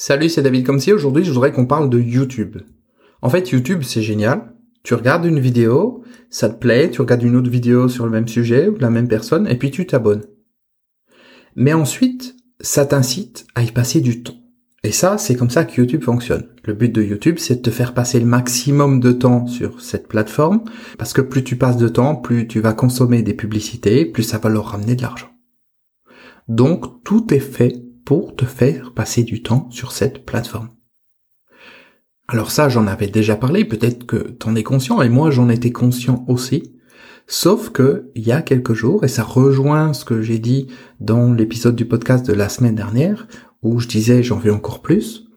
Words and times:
Salut, 0.00 0.28
c'est 0.28 0.42
David 0.42 0.64
Comsi. 0.64 0.92
Aujourd'hui, 0.92 1.24
je 1.24 1.32
voudrais 1.32 1.50
qu'on 1.50 1.66
parle 1.66 1.90
de 1.90 1.98
YouTube. 1.98 2.58
En 3.20 3.30
fait, 3.30 3.50
YouTube, 3.50 3.82
c'est 3.82 4.00
génial. 4.00 4.54
Tu 4.84 4.94
regardes 4.94 5.24
une 5.24 5.40
vidéo, 5.40 6.04
ça 6.30 6.48
te 6.48 6.56
plaît, 6.56 6.88
tu 6.88 7.00
regardes 7.00 7.24
une 7.24 7.34
autre 7.34 7.50
vidéo 7.50 7.88
sur 7.88 8.04
le 8.04 8.12
même 8.12 8.28
sujet 8.28 8.68
ou 8.68 8.76
la 8.78 8.90
même 8.90 9.08
personne, 9.08 9.48
et 9.48 9.56
puis 9.56 9.72
tu 9.72 9.86
t'abonnes. 9.86 10.22
Mais 11.56 11.72
ensuite, 11.72 12.36
ça 12.60 12.86
t'incite 12.86 13.44
à 13.56 13.64
y 13.64 13.72
passer 13.72 14.00
du 14.00 14.22
temps. 14.22 14.36
Et 14.84 14.92
ça, 14.92 15.18
c'est 15.18 15.34
comme 15.34 15.50
ça 15.50 15.64
que 15.64 15.80
YouTube 15.80 16.04
fonctionne. 16.04 16.46
Le 16.62 16.74
but 16.74 16.94
de 16.94 17.02
YouTube, 17.02 17.38
c'est 17.40 17.56
de 17.56 17.62
te 17.62 17.70
faire 17.70 17.92
passer 17.92 18.20
le 18.20 18.26
maximum 18.26 19.00
de 19.00 19.10
temps 19.10 19.48
sur 19.48 19.80
cette 19.80 20.06
plateforme, 20.06 20.62
parce 20.96 21.12
que 21.12 21.22
plus 21.22 21.42
tu 21.42 21.56
passes 21.56 21.76
de 21.76 21.88
temps, 21.88 22.14
plus 22.14 22.46
tu 22.46 22.60
vas 22.60 22.72
consommer 22.72 23.22
des 23.22 23.34
publicités, 23.34 24.06
plus 24.06 24.22
ça 24.22 24.38
va 24.38 24.48
leur 24.48 24.66
ramener 24.66 24.94
de 24.94 25.02
l'argent. 25.02 25.32
Donc, 26.46 27.02
tout 27.02 27.34
est 27.34 27.40
fait 27.40 27.87
pour 28.08 28.34
te 28.34 28.46
faire 28.46 28.94
passer 28.94 29.22
du 29.22 29.42
temps 29.42 29.68
sur 29.70 29.92
cette 29.92 30.24
plateforme. 30.24 30.70
Alors 32.26 32.50
ça, 32.50 32.70
j'en 32.70 32.86
avais 32.86 33.08
déjà 33.08 33.36
parlé, 33.36 33.66
peut-être 33.66 34.06
que 34.06 34.16
t'en 34.16 34.54
es 34.54 34.62
conscient, 34.62 35.02
et 35.02 35.10
moi 35.10 35.30
j'en 35.30 35.50
étais 35.50 35.72
conscient 35.72 36.24
aussi. 36.26 36.74
Sauf 37.26 37.68
que, 37.68 38.10
il 38.14 38.26
y 38.26 38.32
a 38.32 38.40
quelques 38.40 38.72
jours, 38.72 39.04
et 39.04 39.08
ça 39.08 39.22
rejoint 39.22 39.92
ce 39.92 40.06
que 40.06 40.22
j'ai 40.22 40.38
dit 40.38 40.68
dans 41.00 41.34
l'épisode 41.34 41.76
du 41.76 41.84
podcast 41.84 42.26
de 42.26 42.32
la 42.32 42.48
semaine 42.48 42.76
dernière, 42.76 43.28
où 43.60 43.78
je 43.78 43.88
disais 43.88 44.22
j'en 44.22 44.38
veux 44.38 44.54
encore 44.54 44.80
plus, 44.80 45.28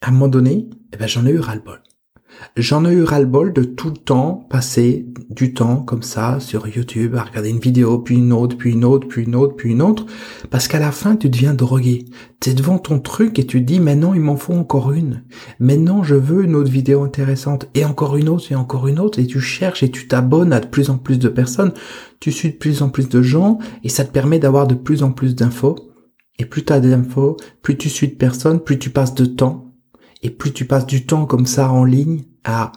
à 0.00 0.08
un 0.08 0.12
moment 0.12 0.28
donné, 0.28 0.70
eh 0.94 0.96
ben, 0.96 1.06
j'en 1.06 1.26
ai 1.26 1.30
eu 1.32 1.40
ras-le-bol. 1.40 1.82
J'en 2.56 2.84
ai 2.84 2.92
eu 2.92 3.02
ras-le-bol 3.02 3.52
de 3.52 3.62
tout 3.62 3.88
le 3.88 3.96
temps 3.96 4.46
passer 4.50 5.06
du 5.30 5.54
temps 5.54 5.76
comme 5.76 6.02
ça 6.02 6.40
sur 6.40 6.66
YouTube 6.68 7.14
à 7.14 7.22
regarder 7.22 7.50
une 7.50 7.58
vidéo, 7.58 7.98
puis 7.98 8.16
une 8.16 8.32
autre, 8.32 8.56
puis 8.56 8.72
une 8.72 8.84
autre, 8.84 9.06
puis 9.08 9.24
une 9.24 9.34
autre, 9.34 9.56
puis 9.56 9.70
une 9.72 9.82
autre, 9.82 10.06
parce 10.50 10.68
qu'à 10.68 10.78
la 10.78 10.92
fin 10.92 11.16
tu 11.16 11.28
deviens 11.28 11.54
drogué. 11.54 12.06
T'es 12.40 12.54
devant 12.54 12.78
ton 12.78 12.98
truc 12.98 13.38
et 13.38 13.46
tu 13.46 13.60
te 13.60 13.66
dis 13.66 13.80
maintenant 13.80 14.14
il 14.14 14.20
m'en 14.20 14.36
faut 14.36 14.54
encore 14.54 14.92
une. 14.92 15.24
Maintenant 15.60 16.02
je 16.02 16.14
veux 16.14 16.44
une 16.44 16.54
autre 16.54 16.70
vidéo 16.70 17.02
intéressante 17.02 17.68
et 17.74 17.84
encore 17.84 18.16
une 18.16 18.28
autre 18.28 18.50
et 18.50 18.54
encore 18.54 18.88
une 18.88 19.00
autre 19.00 19.18
et 19.18 19.26
tu 19.26 19.40
cherches 19.40 19.82
et 19.82 19.90
tu 19.90 20.08
t'abonnes 20.08 20.52
à 20.52 20.60
de 20.60 20.66
plus 20.66 20.90
en 20.90 20.98
plus 20.98 21.18
de 21.18 21.28
personnes, 21.28 21.72
tu 22.20 22.32
suis 22.32 22.50
de 22.50 22.56
plus 22.56 22.82
en 22.82 22.88
plus 22.88 23.08
de 23.08 23.22
gens 23.22 23.58
et 23.82 23.88
ça 23.88 24.04
te 24.04 24.12
permet 24.12 24.38
d'avoir 24.38 24.66
de 24.66 24.74
plus 24.74 25.02
en 25.02 25.12
plus 25.12 25.34
d'infos. 25.34 25.76
Et 26.38 26.44
plus 26.44 26.64
t'as 26.64 26.80
d'infos, 26.80 27.38
plus 27.62 27.78
tu 27.78 27.88
suis 27.88 28.08
de 28.08 28.14
personnes, 28.14 28.60
plus 28.60 28.78
tu 28.78 28.90
passes 28.90 29.14
de 29.14 29.24
temps 29.24 29.65
et 30.26 30.30
plus 30.30 30.52
tu 30.52 30.64
passes 30.64 30.86
du 30.86 31.06
temps 31.06 31.24
comme 31.24 31.46
ça 31.46 31.70
en 31.70 31.84
ligne 31.84 32.24
à 32.42 32.72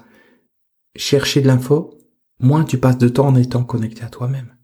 chercher 0.95 1.41
de 1.41 1.47
l'info, 1.47 1.97
moins 2.39 2.63
tu 2.63 2.77
passes 2.77 2.99
de 2.99 3.09
temps 3.09 3.27
en 3.27 3.35
étant 3.35 3.63
connecté 3.63 4.03
à 4.03 4.09
toi-même. 4.09 4.55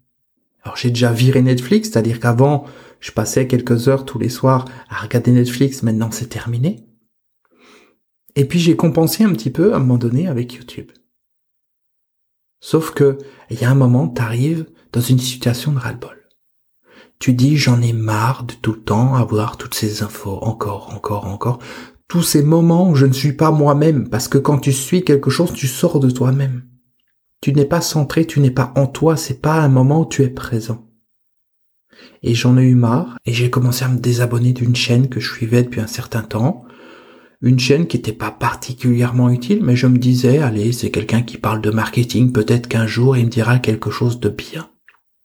Alors 0.62 0.76
j'ai 0.76 0.90
déjà 0.90 1.12
viré 1.12 1.42
Netflix, 1.42 1.90
c'est-à-dire 1.90 2.20
qu'avant, 2.20 2.64
je 3.00 3.10
passais 3.10 3.48
quelques 3.48 3.88
heures 3.88 4.04
tous 4.04 4.20
les 4.20 4.28
soirs 4.28 4.66
à 4.88 5.00
regarder 5.00 5.32
Netflix, 5.32 5.82
maintenant 5.82 6.12
c'est 6.12 6.28
terminé. 6.28 6.86
Et 8.36 8.44
puis 8.44 8.60
j'ai 8.60 8.76
compensé 8.76 9.24
un 9.24 9.32
petit 9.32 9.50
peu 9.50 9.72
à 9.72 9.76
un 9.76 9.80
moment 9.80 9.98
donné 9.98 10.28
avec 10.28 10.54
YouTube. 10.54 10.92
Sauf 12.60 12.92
que, 12.92 13.18
il 13.50 13.60
y 13.60 13.64
a 13.64 13.70
un 13.70 13.74
moment, 13.74 14.06
t'arrives 14.06 14.66
dans 14.92 15.00
une 15.00 15.18
situation 15.18 15.72
de 15.72 15.78
ras-le-bol. 15.80 16.28
Tu 17.18 17.32
dis, 17.32 17.56
j'en 17.56 17.82
ai 17.82 17.92
marre 17.92 18.44
de 18.44 18.54
tout 18.54 18.74
le 18.74 18.82
temps 18.82 19.16
avoir 19.16 19.56
toutes 19.56 19.74
ces 19.74 20.04
infos, 20.04 20.38
encore, 20.42 20.94
encore, 20.94 21.26
encore 21.26 21.58
tous 22.08 22.22
ces 22.22 22.42
moments 22.42 22.88
où 22.88 22.94
je 22.94 23.06
ne 23.06 23.12
suis 23.12 23.32
pas 23.32 23.50
moi-même, 23.50 24.08
parce 24.08 24.28
que 24.28 24.38
quand 24.38 24.58
tu 24.58 24.72
suis 24.72 25.04
quelque 25.04 25.30
chose, 25.30 25.52
tu 25.52 25.66
sors 25.66 26.00
de 26.00 26.10
toi-même. 26.10 26.64
Tu 27.40 27.52
n'es 27.52 27.64
pas 27.64 27.80
centré, 27.80 28.26
tu 28.26 28.40
n'es 28.40 28.50
pas 28.50 28.72
en 28.76 28.86
toi, 28.86 29.16
c'est 29.16 29.40
pas 29.40 29.60
un 29.60 29.68
moment 29.68 30.02
où 30.02 30.06
tu 30.06 30.22
es 30.22 30.28
présent. 30.28 30.88
Et 32.22 32.34
j'en 32.34 32.56
ai 32.58 32.62
eu 32.62 32.74
marre, 32.74 33.18
et 33.24 33.32
j'ai 33.32 33.50
commencé 33.50 33.84
à 33.84 33.88
me 33.88 33.98
désabonner 33.98 34.52
d'une 34.52 34.76
chaîne 34.76 35.08
que 35.08 35.20
je 35.20 35.32
suivais 35.32 35.62
depuis 35.62 35.80
un 35.80 35.86
certain 35.86 36.22
temps, 36.22 36.64
une 37.42 37.58
chaîne 37.58 37.86
qui 37.86 37.96
n'était 37.96 38.12
pas 38.12 38.30
particulièrement 38.30 39.30
utile, 39.30 39.62
mais 39.62 39.76
je 39.76 39.86
me 39.86 39.98
disais, 39.98 40.38
allez, 40.38 40.72
c'est 40.72 40.90
quelqu'un 40.90 41.22
qui 41.22 41.38
parle 41.38 41.60
de 41.60 41.70
marketing, 41.70 42.32
peut-être 42.32 42.68
qu'un 42.68 42.86
jour 42.86 43.16
il 43.16 43.26
me 43.26 43.30
dira 43.30 43.58
quelque 43.58 43.90
chose 43.90 44.20
de 44.20 44.28
bien. 44.28 44.70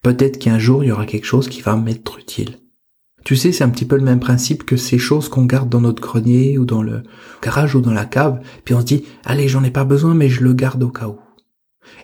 Peut-être 0.03 0.38
qu'un 0.38 0.59
jour 0.59 0.84
il 0.84 0.88
y 0.88 0.91
aura 0.91 1.06
quelque 1.06 1.25
chose 1.25 1.47
qui 1.47 1.62
va 1.62 1.75
m'être 1.75 2.20
utile. 2.20 2.58
Tu 3.24 3.36
sais, 3.36 3.52
c'est 3.52 3.64
un 3.64 3.70
petit 3.70 3.86
peu 3.86 3.96
le 3.98 4.04
même 4.04 4.20
principe 4.20 4.64
que 4.64 4.78
ces 4.78 4.98
choses 4.98 5.30
qu'on 5.30 5.46
garde 5.46 5.70
dans 5.70 5.82
notre 5.82 6.02
grenier 6.02 6.58
ou 6.58 6.66
dans 6.66 6.82
le 6.82 7.04
garage 7.44 7.76
ou 7.76 7.82
dans 7.82 7.94
la 7.94 8.06
cave, 8.06 8.40
puis 8.66 8.74
on 8.74 8.82
se 8.82 8.86
dit, 8.86 9.04
allez, 9.26 9.48
j'en 9.48 9.64
ai 9.64 9.72
pas 9.72 9.84
besoin, 9.84 10.14
mais 10.14 10.30
je 10.30 10.44
le 10.44 10.54
garde 10.54 10.82
au 10.84 10.90
cas 10.90 11.08
où. 11.08 11.18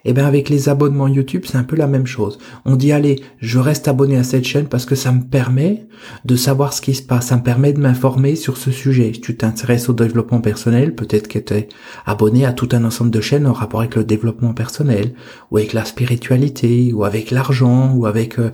Eh 0.05 0.13
bien, 0.13 0.25
avec 0.25 0.49
les 0.49 0.69
abonnements 0.69 1.07
YouTube, 1.07 1.43
c'est 1.45 1.57
un 1.57 1.63
peu 1.63 1.75
la 1.75 1.87
même 1.87 2.05
chose. 2.05 2.39
On 2.65 2.75
dit, 2.75 2.91
allez, 2.91 3.21
je 3.39 3.59
reste 3.59 3.87
abonné 3.87 4.17
à 4.17 4.23
cette 4.23 4.45
chaîne 4.45 4.67
parce 4.67 4.85
que 4.85 4.95
ça 4.95 5.11
me 5.11 5.23
permet 5.23 5.87
de 6.25 6.35
savoir 6.35 6.73
ce 6.73 6.81
qui 6.81 6.93
se 6.93 7.01
passe, 7.01 7.27
ça 7.27 7.37
me 7.37 7.43
permet 7.43 7.73
de 7.73 7.79
m'informer 7.79 8.35
sur 8.35 8.57
ce 8.57 8.71
sujet. 8.71 9.11
Si 9.13 9.21
tu 9.21 9.37
t'intéresses 9.37 9.89
au 9.89 9.93
développement 9.93 10.41
personnel, 10.41 10.95
peut-être 10.95 11.27
que 11.27 11.39
tu 11.39 11.53
es 11.53 11.69
abonné 12.05 12.45
à 12.45 12.53
tout 12.53 12.69
un 12.71 12.83
ensemble 12.83 13.11
de 13.11 13.21
chaînes 13.21 13.47
en 13.47 13.53
rapport 13.53 13.81
avec 13.81 13.95
le 13.95 14.03
développement 14.03 14.53
personnel, 14.53 15.13
ou 15.51 15.57
avec 15.57 15.73
la 15.73 15.85
spiritualité, 15.85 16.93
ou 16.93 17.03
avec 17.03 17.31
l'argent, 17.31 17.93
ou 17.93 18.05
avec... 18.05 18.39
Euh, 18.39 18.51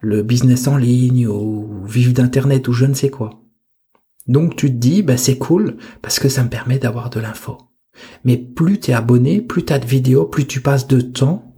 le 0.00 0.22
business 0.22 0.66
en 0.68 0.76
ligne 0.76 1.26
ou 1.26 1.84
vivre 1.84 2.12
d'internet 2.12 2.68
ou 2.68 2.72
je 2.72 2.86
ne 2.86 2.94
sais 2.94 3.10
quoi. 3.10 3.42
Donc 4.26 4.56
tu 4.56 4.68
te 4.68 4.76
dis, 4.76 5.02
bah, 5.02 5.16
c'est 5.16 5.38
cool 5.38 5.76
parce 6.02 6.18
que 6.18 6.28
ça 6.28 6.44
me 6.44 6.50
permet 6.50 6.78
d'avoir 6.78 7.10
de 7.10 7.20
l'info. 7.20 7.58
Mais 8.24 8.36
plus 8.36 8.78
tu 8.78 8.90
es 8.90 8.94
abonné, 8.94 9.40
plus 9.40 9.64
tu 9.64 9.72
as 9.72 9.78
de 9.78 9.86
vidéos, 9.86 10.26
plus 10.26 10.46
tu 10.46 10.60
passes 10.60 10.86
de 10.86 11.00
temps, 11.00 11.54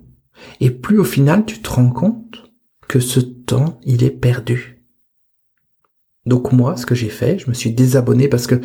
et 0.61 0.71
plus 0.71 0.99
au 0.99 1.05
final 1.05 1.45
tu 1.45 1.61
te 1.61 1.71
rends 1.71 1.91
compte 1.91 2.51
que 2.89 3.01
ce 3.01 3.21
temps, 3.21 3.79
il 3.85 4.03
est 4.03 4.11
perdu. 4.11 4.83
Donc 6.27 6.53
moi, 6.53 6.77
ce 6.77 6.87
que 6.87 6.95
j'ai 6.95 7.09
fait, 7.09 7.39
je 7.39 7.49
me 7.49 7.55
suis 7.55 7.73
désabonné 7.73 8.29
parce 8.29 8.47
que 8.47 8.61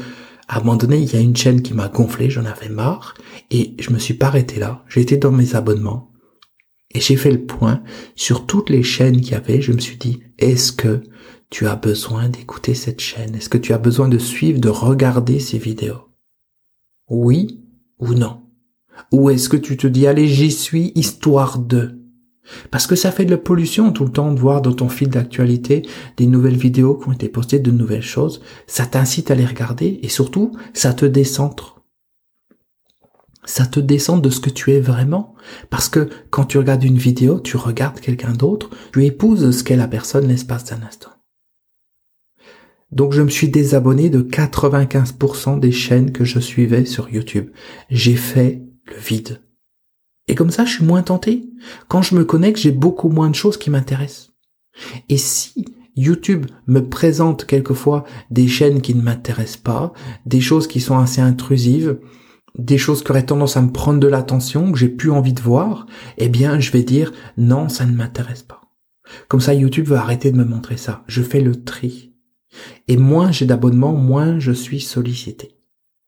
à 0.48 0.58
un 0.58 0.60
moment 0.60 0.76
donné, 0.76 0.98
il 0.98 1.12
y 1.12 1.16
a 1.16 1.20
une 1.20 1.36
chaîne 1.36 1.62
qui 1.62 1.74
m'a 1.74 1.88
gonflé, 1.88 2.30
j'en 2.30 2.46
avais 2.46 2.70
marre, 2.70 3.16
et 3.50 3.76
je 3.80 3.90
me 3.90 3.98
suis 3.98 4.14
pas 4.14 4.28
arrêté 4.28 4.60
là. 4.60 4.84
Été 4.96 5.18
dans 5.18 5.32
mes 5.32 5.56
abonnements, 5.56 6.12
et 6.96 7.02
j'ai 7.02 7.18
fait 7.18 7.32
le 7.32 7.46
point 7.46 7.84
sur 8.16 8.46
toutes 8.46 8.70
les 8.70 8.82
chaînes 8.82 9.20
qu'il 9.20 9.34
y 9.34 9.36
avait. 9.36 9.62
Je 9.62 9.74
me 9.74 9.80
suis 9.80 9.98
dit, 9.98 10.22
est-ce 10.40 10.72
que 10.72 11.02
tu 11.50 11.68
as 11.68 11.76
besoin 11.76 12.30
d'écouter 12.30 12.74
cette 12.74 13.02
chaîne? 13.02 13.36
Est-ce 13.36 13.50
que 13.50 13.58
tu 13.58 13.74
as 13.74 13.78
besoin 13.78 14.08
de 14.08 14.18
suivre, 14.18 14.62
de 14.62 14.70
regarder 14.70 15.40
ces 15.40 15.58
vidéos? 15.58 16.08
Oui 17.10 17.60
ou 18.00 18.14
non? 18.14 18.44
Ou 19.12 19.30
est-ce 19.30 19.50
que 19.50 19.58
tu 19.58 19.76
te 19.76 19.88
dis, 19.88 20.08
allez, 20.08 20.28
j'y 20.28 20.52
suis, 20.52 20.94
histoire 20.96 21.60
de? 21.60 22.02
Parce 22.72 22.88
que 22.88 22.96
ça 22.96 23.12
fait 23.12 23.26
de 23.26 23.32
la 23.32 23.38
pollution 23.38 23.92
tout 23.92 24.06
le 24.06 24.12
temps 24.12 24.32
de 24.32 24.40
voir 24.40 24.62
dans 24.62 24.72
ton 24.72 24.88
fil 24.88 25.10
d'actualité 25.10 25.86
des 26.16 26.28
nouvelles 26.28 26.56
vidéos 26.56 26.96
qui 26.96 27.10
ont 27.10 27.14
été 27.14 27.28
postées, 27.28 27.60
de 27.60 27.72
nouvelles 27.72 28.04
choses. 28.04 28.42
Ça 28.68 28.86
t'incite 28.86 29.32
à 29.32 29.36
les 29.36 29.46
regarder 29.46 30.00
et 30.02 30.10
surtout, 30.10 30.54
ça 30.74 30.94
te 30.94 31.06
décentre 31.06 31.82
ça 33.46 33.66
te 33.66 33.80
descend 33.80 34.24
de 34.24 34.30
ce 34.30 34.40
que 34.40 34.50
tu 34.50 34.72
es 34.74 34.80
vraiment? 34.80 35.36
Parce 35.70 35.90
que 35.90 36.10
quand 36.30 36.46
tu 36.46 36.58
regardes 36.58 36.84
une 36.84 36.98
vidéo, 36.98 37.40
tu 37.40 37.58
regardes 37.58 38.00
quelqu'un 38.00 38.34
d'autre, 38.34 38.70
tu 38.94 39.06
épouses 39.06 39.52
ce 39.58 39.64
qu'est 39.64 39.76
la 39.76 39.88
personne 39.88 40.28
l'espace 40.28 40.66
d'un 40.66 40.82
instant. 40.84 41.12
Donc 42.92 43.14
je 43.14 43.22
me 43.22 43.30
suis 43.30 43.50
désabonné 43.50 44.10
de 44.10 44.22
95% 44.22 45.60
des 45.60 45.72
chaînes 45.72 46.12
que 46.12 46.24
je 46.24 46.40
suivais 46.40 46.86
sur 46.86 47.10
YouTube. 47.10 47.50
J'ai 47.90 48.16
fait 48.16 48.64
le 48.86 48.98
vide. 48.98 49.42
Et 50.28 50.36
comme 50.36 50.52
ça, 50.52 50.66
je 50.66 50.76
suis 50.76 50.86
moins 50.86 51.04
tenté. 51.04 51.50
Quand 51.88 52.02
je 52.02 52.16
me 52.16 52.26
connecte, 52.26 52.58
j'ai 52.58 52.72
beaucoup 52.72 53.10
moins 53.10 53.30
de 53.30 53.36
choses 53.36 53.58
qui 53.58 53.70
m'intéressent. 53.70 54.32
Et 55.10 55.18
si 55.18 55.66
YouTube 55.96 56.46
me 56.68 56.88
présente 56.88 57.46
quelquefois 57.46 58.06
des 58.32 58.48
chaînes 58.48 58.82
qui 58.82 58.96
ne 58.96 59.02
m'intéressent 59.02 59.58
pas, 59.58 59.94
des 60.26 60.42
choses 60.42 60.68
qui 60.68 60.82
sont 60.82 60.98
assez 60.98 61.22
intrusives, 61.22 62.00
des 62.58 62.78
choses 62.78 63.04
qui 63.04 63.12
auraient 63.12 63.26
tendance 63.26 63.58
à 63.58 63.62
me 63.62 63.72
prendre 63.72 64.00
de 64.00 64.08
l'attention, 64.08 64.72
que 64.72 64.78
j'ai 64.78 64.90
plus 64.90 65.12
envie 65.12 65.34
de 65.34 65.42
voir, 65.42 65.88
eh 66.18 66.30
bien, 66.30 66.60
je 66.60 66.72
vais 66.72 66.84
dire 66.84 67.12
non, 67.38 67.70
ça 67.70 67.86
ne 67.86 67.94
m'intéresse 67.94 68.44
pas. 68.44 68.62
Comme 69.28 69.42
ça, 69.42 69.54
YouTube 69.54 69.88
va 69.88 70.02
arrêter 70.02 70.32
de 70.32 70.38
me 70.38 70.46
montrer 70.46 70.78
ça. 70.78 71.04
Je 71.08 71.22
fais 71.22 71.42
le 71.42 71.64
tri. 71.64 72.14
Et 72.88 72.98
moins 72.98 73.32
j'ai 73.32 73.46
d'abonnements, 73.46 73.94
moins 73.94 74.40
je 74.40 74.52
suis 74.52 74.80
sollicité. 74.80 75.52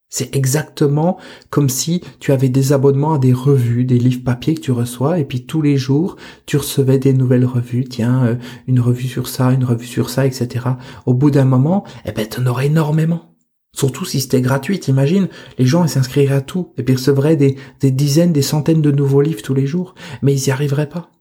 C'est 0.09 0.33
exactement 0.37 1.17
comme 1.49 1.67
si 1.67 2.01
tu 2.19 2.31
avais 2.31 2.47
des 2.47 2.71
abonnements 2.71 3.15
à 3.15 3.19
des 3.19 3.33
revues, 3.33 3.83
des 3.83 3.99
livres 3.99 4.23
papier 4.23 4.53
que 4.53 4.61
tu 4.61 4.71
reçois, 4.71 5.19
et 5.19 5.25
puis 5.25 5.45
tous 5.45 5.61
les 5.61 5.75
jours, 5.75 6.15
tu 6.45 6.55
recevais 6.55 6.97
des 6.97 7.11
nouvelles 7.11 7.45
revues, 7.45 7.83
tiens, 7.83 8.25
euh, 8.25 8.35
une 8.67 8.79
revue 8.79 9.09
sur 9.09 9.27
ça, 9.27 9.51
une 9.51 9.65
revue 9.65 9.85
sur 9.85 10.09
ça, 10.09 10.25
etc. 10.25 10.65
Au 11.05 11.13
bout 11.13 11.29
d'un 11.29 11.43
moment, 11.43 11.83
eh 12.05 12.13
ben, 12.13 12.25
en 12.39 12.45
aurais 12.45 12.67
énormément. 12.67 13.36
Surtout 13.77 14.05
si 14.05 14.21
c'était 14.21 14.41
gratuit, 14.41 14.77
imagine, 14.87 15.27
les 15.59 15.67
gens 15.67 15.83
ils 15.83 15.89
s'inscriraient 15.89 16.33
à 16.33 16.41
tout 16.41 16.73
et 16.77 16.83
puis 16.83 16.95
recevraient 16.95 17.35
des, 17.35 17.57
des 17.79 17.91
dizaines, 17.91 18.33
des 18.33 18.41
centaines 18.41 18.81
de 18.81 18.89
nouveaux 18.89 19.21
livres 19.21 19.43
tous 19.43 19.53
les 19.53 19.67
jours, 19.67 19.93
mais 20.23 20.33
ils 20.33 20.45
n'y 20.45 20.51
arriveraient 20.51 20.89
pas. 20.89 21.11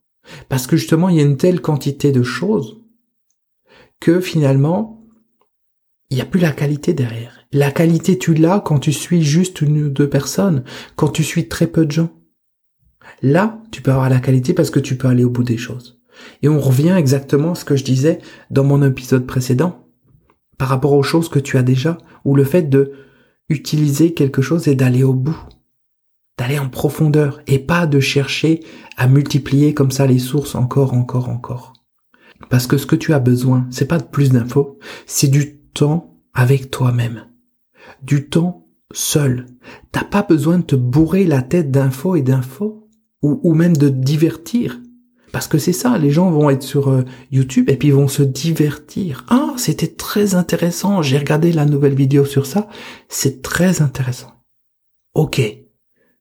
Parce 0.49 0.67
que 0.67 0.79
justement, 0.79 1.11
il 1.11 1.17
y 1.17 1.20
a 1.20 1.25
une 1.25 1.37
telle 1.37 1.61
quantité 1.61 2.12
de 2.12 2.23
choses 2.23 2.81
que 4.00 4.20
finalement, 4.20 5.05
il 6.08 6.14
n'y 6.14 6.23
a 6.23 6.25
plus 6.25 6.41
la 6.41 6.53
qualité 6.53 6.94
derrière. 6.94 7.47
La 7.53 7.70
qualité, 7.70 8.17
tu 8.17 8.32
l'as 8.32 8.61
quand 8.61 8.79
tu 8.79 8.91
suis 8.94 9.23
juste 9.23 9.61
une 9.61 9.85
ou 9.85 9.91
deux 9.91 10.09
personnes, 10.09 10.64
quand 10.94 11.09
tu 11.09 11.25
suis 11.25 11.49
très 11.49 11.67
peu 11.67 11.85
de 11.85 11.93
gens. 11.93 12.09
Là, 13.20 13.61
tu 13.70 13.82
peux 13.82 13.91
avoir 13.91 14.09
la 14.09 14.20
qualité 14.20 14.55
parce 14.55 14.70
que 14.70 14.81
tu 14.81 14.97
peux 14.97 15.09
aller 15.09 15.25
au 15.25 15.31
bout 15.31 15.44
des 15.44 15.59
choses. 15.59 16.00
Et 16.43 16.49
on 16.49 16.59
revient 16.59 16.94
exactement 16.97 17.52
à 17.52 17.55
ce 17.55 17.67
que 17.67 17.76
je 17.76 17.85
disais 17.85 18.19
dans 18.49 18.64
mon 18.64 18.82
épisode 18.82 19.26
précédent 19.26 19.86
par 20.58 20.69
rapport 20.69 20.93
aux 20.93 21.03
choses 21.03 21.29
que 21.29 21.38
tu 21.38 21.58
as 21.58 21.62
déjà, 21.62 21.99
ou 22.25 22.35
le 22.35 22.44
fait 22.44 22.62
de 22.62 22.93
utiliser 23.49 24.14
quelque 24.14 24.43
chose 24.43 24.69
et 24.69 24.75
d'aller 24.75 25.05
au 25.05 25.14
bout, 25.14 25.38
d'aller 26.38 26.58
en 26.58 26.69
profondeur, 26.69 27.41
et 27.47 27.58
pas 27.58 27.87
de 27.87 28.00
chercher 28.00 28.61
à 28.97 29.06
multiplier 29.06 29.75
comme 29.75 29.91
ça 29.91 30.06
les 30.06 30.19
sources 30.19 30.55
encore, 30.55 30.94
encore, 30.94 31.29
encore. 31.29 31.73
Parce 32.50 32.67
que 32.67 32.76
ce 32.76 32.87
que 32.87 32.97
tu 32.97 33.12
as 33.12 33.19
besoin, 33.19 33.67
c'est 33.70 33.87
pas 33.88 33.99
de 33.99 34.05
plus 34.05 34.31
d'infos, 34.31 34.79
c'est 35.06 35.29
du 35.29 35.58
temps 35.75 36.17
avec 36.35 36.70
toi-même. 36.70 37.26
Du 38.02 38.29
temps 38.29 38.67
seul. 38.93 39.47
T'as 39.93 40.05
pas 40.05 40.23
besoin 40.23 40.59
de 40.59 40.64
te 40.64 40.76
bourrer 40.76 41.25
la 41.25 41.43
tête 41.43 41.70
d'infos 41.70 42.17
et 42.17 42.23
d'infos, 42.23 42.88
ou, 43.23 43.41
ou 43.43 43.55
même 43.55 43.76
de 43.76 43.88
divertir. 43.88 44.81
Parce 45.37 45.49
que 45.49 45.59
c'est 45.59 45.75
ça, 45.75 45.99
les 45.99 46.11
gens 46.11 46.31
vont 46.31 46.49
être 46.49 46.62
sur 46.62 46.88
euh, 46.88 47.05
YouTube 47.31 47.69
et 47.69 47.77
puis 47.77 47.91
vont 47.91 48.09
se 48.09 48.23
divertir. 48.23 49.27
Ah, 49.29 49.53
c'était 49.59 49.87
très 49.87 50.35
intéressant, 50.35 51.03
j'ai 51.03 51.19
regardé 51.19 51.53
la 51.53 51.67
nouvelle 51.67 51.94
vidéo 51.94 52.25
sur 52.25 52.47
ça, 52.47 52.71
c'est 53.11 53.43
très 53.43 53.83
intéressant. 53.83 54.33
Ok. 55.12 55.43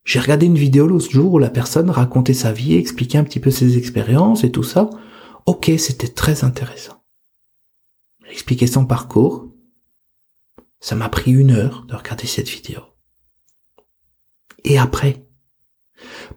J'ai 0.03 0.19
regardé 0.19 0.47
une 0.47 0.57
vidéo 0.57 0.85
l'autre 0.85 1.09
jour 1.09 1.31
où 1.31 1.39
la 1.39 1.49
personne 1.49 1.89
racontait 1.89 2.33
sa 2.33 2.51
vie, 2.51 2.75
expliquait 2.75 3.17
un 3.17 3.23
petit 3.23 3.39
peu 3.39 3.51
ses 3.51 3.77
expériences 3.77 4.43
et 4.43 4.51
tout 4.51 4.63
ça. 4.63 4.89
Ok, 5.45 5.71
c'était 5.77 6.09
très 6.09 6.43
intéressant. 6.43 7.01
Expliquer 8.29 8.67
son 8.67 8.85
parcours. 8.85 9.47
Ça 10.81 10.95
m'a 10.95 11.07
pris 11.07 11.31
une 11.31 11.51
heure 11.51 11.85
de 11.87 11.95
regarder 11.95 12.27
cette 12.27 12.49
vidéo. 12.49 12.81
Et 14.65 14.77
après, 14.77 15.25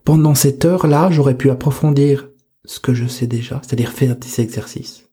pendant 0.05 0.37
cette 0.37 0.65
heure-là, 0.65 1.11
j'aurais 1.11 1.37
pu 1.37 1.51
approfondir 1.51 2.28
ce 2.65 2.81
que 2.81 2.95
je 2.95 3.07
sais 3.07 3.27
déjà, 3.27 3.61
c'est-à-dire 3.63 3.93
faire 3.93 4.17
des 4.17 4.41
exercices, 4.41 5.09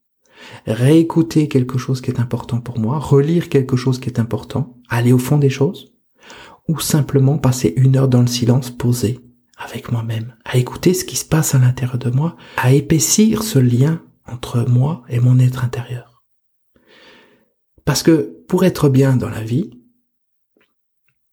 réécouter 0.65 1.47
quelque 1.47 1.77
chose 1.77 2.01
qui 2.01 2.11
est 2.11 2.19
important 2.19 2.59
pour 2.59 2.79
moi, 2.79 2.99
relire 2.99 3.49
quelque 3.49 3.75
chose 3.75 3.99
qui 3.99 4.09
est 4.09 4.19
important, 4.19 4.77
aller 4.89 5.13
au 5.13 5.17
fond 5.17 5.37
des 5.37 5.49
choses, 5.49 5.93
ou 6.67 6.79
simplement 6.79 7.37
passer 7.37 7.73
une 7.77 7.95
heure 7.95 8.07
dans 8.07 8.21
le 8.21 8.27
silence 8.27 8.71
posé 8.71 9.19
avec 9.57 9.91
moi-même, 9.91 10.35
à 10.43 10.57
écouter 10.57 10.93
ce 10.93 11.05
qui 11.05 11.15
se 11.15 11.25
passe 11.25 11.55
à 11.55 11.59
l'intérieur 11.59 11.97
de 11.97 12.09
moi, 12.09 12.35
à 12.57 12.73
épaissir 12.73 13.43
ce 13.43 13.59
lien 13.59 14.01
entre 14.25 14.65
moi 14.67 15.03
et 15.07 15.19
mon 15.19 15.39
être 15.39 15.63
intérieur. 15.63 16.23
Parce 17.85 18.03
que 18.03 18.43
pour 18.47 18.65
être 18.65 18.89
bien 18.89 19.15
dans 19.15 19.29
la 19.29 19.43
vie, 19.43 19.69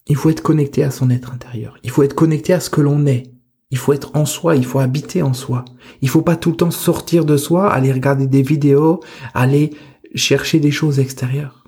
il 0.06 0.16
faut 0.16 0.30
être 0.30 0.42
connecté 0.42 0.84
à 0.84 0.90
son 0.90 1.10
être 1.10 1.32
intérieur. 1.32 1.78
Il 1.82 1.90
faut 1.90 2.02
être 2.02 2.14
connecté 2.14 2.52
à 2.52 2.60
ce 2.60 2.70
que 2.70 2.80
l'on 2.80 3.06
est, 3.06 3.31
il 3.72 3.78
faut 3.78 3.94
être 3.94 4.14
en 4.14 4.26
soi, 4.26 4.54
il 4.54 4.66
faut 4.66 4.78
habiter 4.78 5.22
en 5.22 5.32
soi. 5.32 5.64
Il 6.02 6.10
faut 6.10 6.20
pas 6.20 6.36
tout 6.36 6.50
le 6.50 6.56
temps 6.56 6.70
sortir 6.70 7.24
de 7.24 7.38
soi, 7.38 7.72
aller 7.72 7.90
regarder 7.90 8.26
des 8.26 8.42
vidéos, 8.42 9.00
aller 9.32 9.70
chercher 10.14 10.60
des 10.60 10.70
choses 10.70 11.00
extérieures. 11.00 11.64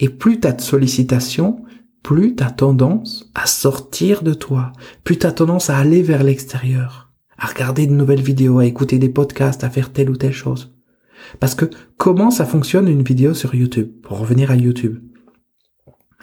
Et 0.00 0.08
plus 0.08 0.40
t'as 0.40 0.52
de 0.52 0.60
sollicitations, 0.60 1.64
plus 2.02 2.34
t'as 2.34 2.50
tendance 2.50 3.30
à 3.36 3.46
sortir 3.46 4.22
de 4.22 4.34
toi, 4.34 4.72
plus 5.04 5.16
t'as 5.16 5.30
tendance 5.30 5.70
à 5.70 5.78
aller 5.78 6.02
vers 6.02 6.24
l'extérieur, 6.24 7.12
à 7.38 7.46
regarder 7.46 7.86
de 7.86 7.94
nouvelles 7.94 8.20
vidéos, 8.20 8.58
à 8.58 8.66
écouter 8.66 8.98
des 8.98 9.10
podcasts, 9.10 9.62
à 9.62 9.70
faire 9.70 9.92
telle 9.92 10.10
ou 10.10 10.16
telle 10.16 10.32
chose. 10.32 10.74
Parce 11.38 11.54
que 11.54 11.66
comment 11.98 12.32
ça 12.32 12.46
fonctionne 12.46 12.88
une 12.88 13.04
vidéo 13.04 13.32
sur 13.32 13.54
YouTube? 13.54 13.92
Pour 14.02 14.18
revenir 14.18 14.50
à 14.50 14.56
YouTube 14.56 14.98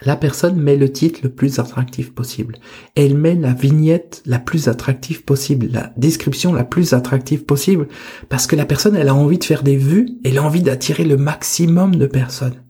la 0.04 0.16
personne 0.16 0.62
met 0.62 0.76
le 0.76 0.92
titre 0.92 1.22
le 1.24 1.30
plus 1.30 1.60
attractif 1.60 2.14
possible. 2.14 2.58
Elle 2.96 3.18
met 3.18 3.36
la 3.36 3.54
vignette 3.54 4.22
la 4.26 4.40
plus 4.40 4.68
attractive 4.68 5.24
possible, 5.24 5.70
la 5.72 5.92
description 5.98 6.54
la 6.54 6.64
plus 6.64 6.94
attractive 6.94 7.46
possible, 7.46 7.88
parce 8.30 8.48
que 8.48 8.56
la 8.56 8.66
personne, 8.66 8.96
elle 8.96 9.10
a 9.10 9.16
envie 9.16 9.40
de 9.40 9.44
faire 9.44 9.64
des 9.64 9.78
vues, 9.78 10.10
elle 10.24 10.38
a 10.38 10.44
envie 10.44 10.62
d'attirer 10.62 11.04
le 11.04 11.18
maximum 11.18 11.96
de 11.96 12.06
personnes. 12.06 12.64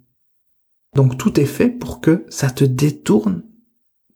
Donc 0.95 1.17
tout 1.17 1.39
est 1.39 1.45
fait 1.45 1.69
pour 1.69 2.01
que 2.01 2.25
ça 2.29 2.49
te 2.49 2.63
détourne 2.63 3.43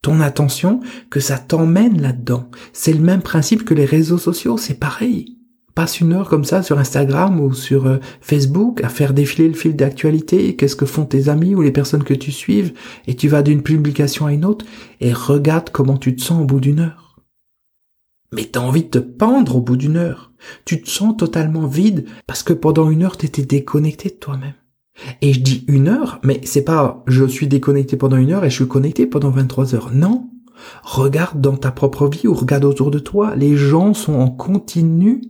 ton 0.01 0.19
attention, 0.21 0.79
que 1.09 1.19
ça 1.19 1.37
t'emmène 1.37 2.01
là-dedans. 2.01 2.49
C'est 2.73 2.93
le 2.93 3.01
même 3.01 3.21
principe 3.21 3.65
que 3.65 3.73
les 3.73 3.85
réseaux 3.85 4.17
sociaux, 4.17 4.57
c'est 4.57 4.79
pareil 4.79 5.40
passe 5.73 5.99
une 5.99 6.13
heure 6.13 6.29
comme 6.29 6.43
ça 6.43 6.63
sur 6.63 6.77
Instagram 6.79 7.39
ou 7.39 7.53
sur 7.53 7.85
euh, 7.85 7.97
Facebook 8.21 8.83
à 8.83 8.89
faire 8.89 9.13
défiler 9.13 9.47
le 9.47 9.53
fil 9.53 9.75
d'actualité, 9.75 10.55
qu'est-ce 10.55 10.75
que 10.75 10.85
font 10.85 11.05
tes 11.05 11.29
amis 11.29 11.55
ou 11.55 11.61
les 11.61 11.71
personnes 11.71 12.03
que 12.03 12.13
tu 12.13 12.31
suives, 12.31 12.73
et 13.07 13.15
tu 13.15 13.27
vas 13.27 13.41
d'une 13.41 13.63
publication 13.63 14.25
à 14.25 14.33
une 14.33 14.45
autre, 14.45 14.65
et 14.99 15.13
regarde 15.13 15.69
comment 15.71 15.97
tu 15.97 16.15
te 16.15 16.21
sens 16.21 16.41
au 16.41 16.45
bout 16.45 16.59
d'une 16.59 16.79
heure. 16.79 17.19
Mais 18.33 18.45
t'as 18.45 18.61
envie 18.61 18.83
de 18.83 18.89
te 18.89 18.97
pendre 18.99 19.57
au 19.57 19.61
bout 19.61 19.75
d'une 19.75 19.97
heure. 19.97 20.31
Tu 20.63 20.81
te 20.81 20.89
sens 20.89 21.17
totalement 21.17 21.67
vide 21.67 22.05
parce 22.27 22.43
que 22.43 22.53
pendant 22.53 22.89
une 22.89 23.03
heure 23.03 23.17
t'étais 23.17 23.43
déconnecté 23.43 24.09
de 24.09 24.15
toi-même. 24.15 24.53
Et 25.21 25.33
je 25.33 25.41
dis 25.41 25.65
une 25.67 25.87
heure, 25.87 26.19
mais 26.23 26.39
c'est 26.43 26.63
pas 26.63 27.03
je 27.07 27.25
suis 27.25 27.47
déconnecté 27.47 27.97
pendant 27.97 28.17
une 28.17 28.31
heure 28.31 28.45
et 28.45 28.49
je 28.49 28.55
suis 28.55 28.67
connecté 28.67 29.05
pendant 29.05 29.29
23 29.29 29.75
heures. 29.75 29.91
Non. 29.93 30.29
Regarde 30.83 31.41
dans 31.41 31.57
ta 31.57 31.71
propre 31.71 32.07
vie 32.07 32.27
ou 32.27 32.33
regarde 32.33 32.65
autour 32.65 32.91
de 32.91 32.99
toi. 32.99 33.35
Les 33.35 33.57
gens 33.57 33.93
sont 33.93 34.13
en 34.13 34.29
continu 34.29 35.21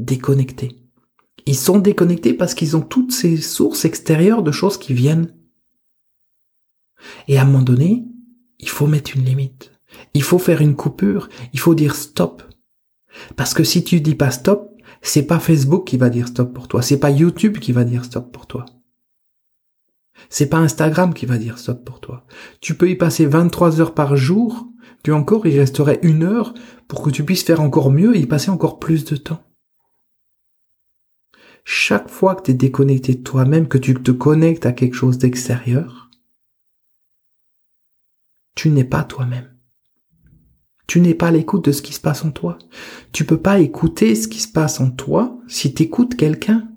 déconnectés. 0.00 0.76
Ils 1.46 1.56
sont 1.56 1.78
déconnectés 1.78 2.34
parce 2.34 2.54
qu'ils 2.54 2.76
ont 2.76 2.82
toutes 2.82 3.12
ces 3.12 3.36
sources 3.36 3.84
extérieures 3.84 4.42
de 4.42 4.52
choses 4.52 4.78
qui 4.78 4.94
viennent. 4.94 5.34
Et 7.28 7.38
à 7.38 7.42
un 7.42 7.44
moment 7.44 7.62
donné, 7.62 8.04
il 8.58 8.68
faut 8.68 8.86
mettre 8.86 9.16
une 9.16 9.24
limite. 9.24 9.72
Il 10.14 10.22
faut 10.22 10.38
faire 10.38 10.60
une 10.60 10.76
coupure. 10.76 11.28
Il 11.52 11.60
faut 11.60 11.74
dire 11.74 11.94
stop. 11.94 12.42
Parce 13.36 13.54
que 13.54 13.64
si 13.64 13.82
tu 13.84 14.00
dis 14.00 14.14
pas 14.14 14.30
stop, 14.30 14.70
c'est 15.02 15.26
pas 15.26 15.40
Facebook 15.40 15.86
qui 15.86 15.96
va 15.96 16.10
dire 16.10 16.28
stop 16.28 16.52
pour 16.52 16.68
toi. 16.68 16.82
C'est 16.82 17.00
pas 17.00 17.10
YouTube 17.10 17.58
qui 17.58 17.72
va 17.72 17.84
dire 17.84 18.04
stop 18.04 18.32
pour 18.32 18.46
toi. 18.46 18.66
C'est 20.28 20.48
pas 20.48 20.58
Instagram 20.58 21.14
qui 21.14 21.26
va 21.26 21.38
dire 21.38 21.58
stop 21.58 21.84
pour 21.84 22.00
toi. 22.00 22.26
Tu 22.60 22.74
peux 22.74 22.90
y 22.90 22.96
passer 22.96 23.26
23 23.26 23.80
heures 23.80 23.94
par 23.94 24.16
jour. 24.16 24.68
Tu 25.02 25.12
encore, 25.12 25.46
il 25.46 25.58
resterait 25.58 25.98
une 26.02 26.22
heure 26.22 26.52
pour 26.86 27.02
que 27.02 27.10
tu 27.10 27.24
puisses 27.24 27.42
faire 27.42 27.62
encore 27.62 27.90
mieux 27.90 28.14
et 28.14 28.20
y 28.20 28.26
passer 28.26 28.50
encore 28.50 28.78
plus 28.78 29.04
de 29.06 29.16
temps 29.16 29.42
chaque 31.64 32.08
fois 32.08 32.34
que 32.34 32.42
tu 32.42 32.50
es 32.52 32.54
déconnecté 32.54 33.14
de 33.14 33.22
toi-même, 33.22 33.68
que 33.68 33.78
tu 33.78 33.94
te 33.94 34.10
connectes 34.10 34.66
à 34.66 34.72
quelque 34.72 34.94
chose 34.94 35.18
d'extérieur, 35.18 36.10
tu 38.54 38.70
n'es 38.70 38.84
pas 38.84 39.04
toi-même. 39.04 39.56
Tu 40.86 41.00
n'es 41.00 41.14
pas 41.14 41.28
à 41.28 41.30
l'écoute 41.30 41.64
de 41.66 41.72
ce 41.72 41.82
qui 41.82 41.92
se 41.92 42.00
passe 42.00 42.24
en 42.24 42.32
toi. 42.32 42.58
Tu 43.12 43.24
peux 43.24 43.40
pas 43.40 43.60
écouter 43.60 44.14
ce 44.14 44.26
qui 44.26 44.40
se 44.40 44.48
passe 44.48 44.80
en 44.80 44.90
toi 44.90 45.38
si 45.46 45.72
tu 45.72 45.84
écoutes 45.84 46.16
quelqu'un. 46.16 46.68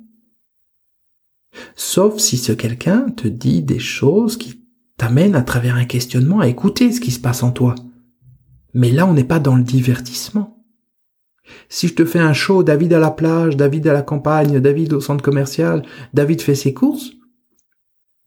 Sauf 1.75 2.19
si 2.19 2.37
ce 2.37 2.51
quelqu'un 2.51 3.09
te 3.09 3.27
dit 3.27 3.63
des 3.63 3.79
choses 3.79 4.37
qui 4.37 4.63
t'amènent 4.97 5.35
à 5.35 5.41
travers 5.41 5.75
un 5.75 5.85
questionnement 5.85 6.39
à 6.39 6.47
écouter 6.47 6.91
ce 6.91 7.01
qui 7.01 7.11
se 7.11 7.19
passe 7.19 7.43
en 7.43 7.51
toi. 7.51 7.75
Mais 8.73 8.91
là, 8.91 9.07
on 9.07 9.13
n'est 9.13 9.23
pas 9.23 9.39
dans 9.39 9.55
le 9.55 9.63
divertissement. 9.63 10.62
Si 11.69 11.87
je 11.87 11.95
te 11.95 12.05
fais 12.05 12.19
un 12.19 12.33
show 12.33 12.63
David 12.63 12.93
à 12.93 12.99
la 12.99 13.11
plage, 13.11 13.57
David 13.57 13.87
à 13.87 13.93
la 13.93 14.01
campagne, 14.01 14.59
David 14.59 14.93
au 14.93 15.01
centre 15.01 15.23
commercial, 15.23 15.83
David 16.13 16.41
fait 16.41 16.55
ses 16.55 16.73
courses, 16.73 17.11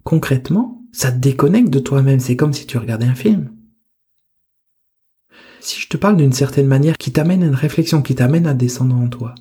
concrètement, 0.04 0.82
ça 0.92 1.12
te 1.12 1.18
déconnecte 1.18 1.70
de 1.70 1.78
toi-même. 1.78 2.20
C'est 2.20 2.36
comme 2.36 2.52
si 2.52 2.66
tu 2.66 2.78
regardais 2.78 3.06
un 3.06 3.14
film. 3.14 3.50
Si 5.60 5.80
je 5.80 5.88
te 5.88 5.96
parle 5.96 6.16
d'une 6.16 6.32
certaine 6.32 6.66
manière 6.66 6.96
qui 6.96 7.12
t'amène 7.12 7.42
à 7.42 7.46
une 7.46 7.54
réflexion, 7.54 8.02
qui 8.02 8.14
t'amène 8.14 8.46
à 8.46 8.54
descendre 8.54 8.94
en 8.96 9.08
toi, 9.08 9.34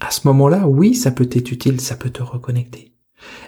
à 0.00 0.10
ce 0.10 0.26
moment-là, 0.26 0.66
oui, 0.66 0.94
ça 0.94 1.10
peut 1.10 1.28
être 1.30 1.52
utile, 1.52 1.80
ça 1.80 1.96
peut 1.96 2.10
te 2.10 2.22
reconnecter. 2.22 2.94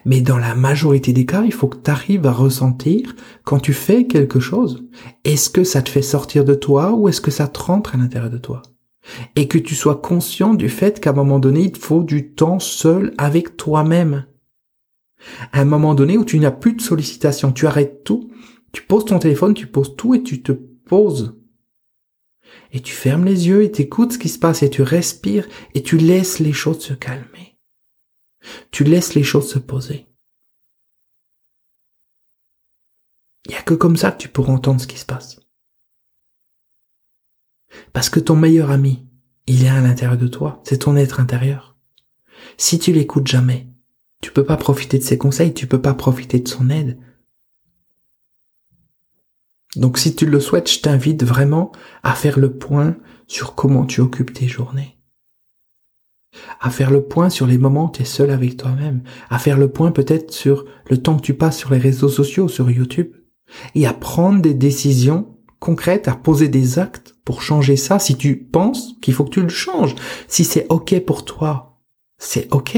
Mais 0.05 0.21
dans 0.21 0.39
la 0.39 0.55
majorité 0.55 1.13
des 1.13 1.27
cas, 1.27 1.43
il 1.45 1.53
faut 1.53 1.69
que 1.69 1.79
tu 1.83 1.91
arrives 1.91 2.27
à 2.27 2.33
ressentir 2.33 3.17
quand 3.45 3.59
tu 3.59 3.73
fais 3.73 4.07
quelque 4.07 4.39
chose. 4.39 4.85
Est-ce 5.25 5.51
que 5.51 5.65
ça 5.65 5.83
te 5.83 5.89
fait 5.89 6.03
sortir 6.03 6.45
de 6.45 6.55
toi 6.55 6.93
ou 6.93 7.09
est-ce 7.09 7.21
que 7.21 7.31
ça 7.31 7.49
te 7.49 7.59
rentre 7.59 7.95
à 7.95 7.99
l'intérieur 7.99 8.31
de 8.31 8.39
toi? 8.39 8.63
Et 9.37 9.49
que 9.49 9.59
tu 9.59 9.75
sois 9.75 9.97
conscient 9.97 10.55
du 10.55 10.69
fait 10.69 11.01
qu'à 11.01 11.11
un 11.11 11.15
moment 11.15 11.39
donné, 11.39 11.63
il 11.63 11.73
te 11.73 11.79
faut 11.79 12.03
du 12.03 12.33
temps 12.35 12.59
seul 12.59 13.15
avec 13.19 13.57
toi-même. 13.57 14.27
À 15.53 15.61
un 15.61 15.65
moment 15.65 15.95
donné 15.95 16.19
où 16.19 16.25
tu 16.25 16.39
n'as 16.39 16.51
plus 16.51 16.75
de 16.75 16.81
sollicitation, 16.81 17.53
tu 17.53 17.67
arrêtes 17.67 18.05
tout, 18.05 18.31
tu 18.73 18.83
poses 18.83 19.05
ton 19.05 19.19
téléphone, 19.19 19.55
tu 19.55 19.67
poses 19.67 19.97
tout 19.97 20.15
et 20.15 20.23
tu 20.23 20.43
te 20.43 20.53
poses. 20.53 21.39
Et 22.73 22.81
tu 22.81 22.93
fermes 22.93 23.25
les 23.25 23.49
yeux 23.49 23.63
et 23.63 23.71
t'écoutes 23.71 24.13
ce 24.13 24.19
qui 24.19 24.29
se 24.29 24.39
passe 24.39 24.63
et 24.63 24.71
tu 24.71 24.83
respires 24.83 25.49
et 25.75 25.83
tu 25.83 25.97
laisses 25.97 26.39
les 26.39 26.53
choses 26.53 26.81
se 26.81 26.95
calmer. 26.95 27.59
Tu 28.71 28.85
laisses 28.85 29.15
les 29.15 29.23
choses 29.23 29.49
se 29.49 29.59
poser. 29.59 30.09
Il 33.47 33.51
n'y 33.51 33.57
a 33.57 33.63
que 33.63 33.75
comme 33.75 33.97
ça 33.97 34.13
que 34.13 34.19
tu 34.19 34.29
pourras 34.29 34.53
entendre 34.53 34.81
ce 34.81 34.87
qui 34.87 34.99
se 34.99 35.07
passe. 35.07 35.42
Parce 37.93 38.09
que 38.09 38.21
ton 38.21 38.37
meilleur 38.37 38.71
ami, 38.71 39.07
il 39.47 39.65
est 39.65 39.69
à 39.69 39.81
l'intérieur 39.81 40.19
de 40.19 40.29
toi, 40.29 40.61
c'est 40.65 40.79
ton 40.79 40.97
être 40.97 41.21
intérieur. 41.21 41.77
Si 42.57 42.79
tu 42.79 42.93
l'écoutes 42.93 43.27
jamais, 43.27 43.69
tu 44.21 44.33
peux 44.33 44.45
pas 44.45 44.57
profiter 44.57 44.99
de 44.99 45.05
ses 45.05 45.19
conseils, 45.19 45.55
tu 45.55 45.67
peux 45.67 45.81
pas 45.81 45.95
profiter 45.95 46.39
de 46.41 46.49
son 46.49 46.71
aide. 46.71 46.99
Donc 49.75 49.99
si 49.99 50.15
tu 50.15 50.27
le 50.27 50.39
souhaites, 50.39 50.71
je 50.71 50.81
t'invite 50.81 51.25
vraiment 51.25 51.73
à 52.03 52.13
faire 52.15 52.39
le 52.39 52.57
point 52.57 52.97
sur 53.27 53.55
comment 53.55 53.87
tu 53.87 54.01
occupes 54.01 54.33
tes 54.33 54.49
journées. 54.49 54.99
à 56.61 56.71
faire 56.71 56.91
le 56.91 57.03
point 57.03 57.31
sur 57.31 57.47
les 57.47 57.59
moments 57.59 57.87
où 57.87 57.93
tu 57.93 58.03
es 58.03 58.07
seul 58.07 58.31
avec 58.31 58.57
toi-même, 58.57 59.03
à 59.29 59.39
faire 59.39 59.59
le 59.59 59.71
point 59.71 59.91
peut-être 59.91 60.33
sur 60.33 60.65
le 60.89 60.97
temps 60.97 61.17
que 61.17 61.23
tu 61.23 61.35
passes 61.35 61.59
sur 61.59 61.71
les 61.71 61.79
réseaux 61.79 62.09
sociaux, 62.09 62.49
sur 62.49 62.71
YouTube, 62.71 63.13
et 63.75 63.87
à 63.87 63.93
prendre 63.93 64.41
des 64.41 64.55
décisions 64.55 65.32
concrètes, 65.63 66.09
à 66.09 66.17
poser 66.17 66.49
des 66.49 66.81
actes 66.81 67.15
pour 67.25 67.41
changer 67.41 67.77
ça 67.77 68.01
si 68.01 68.17
tu 68.17 68.37
penses 68.37 68.97
qu'il 69.01 69.15
faut 69.15 69.25
que 69.25 69.31
tu 69.31 69.43
le 69.43 69.49
changes. 69.49 69.95
Si 70.27 70.45
c'est 70.45 70.67
ok 70.71 70.99
pour 71.07 71.25
toi, 71.25 71.81
c'est 72.19 72.53
ok. 72.53 72.77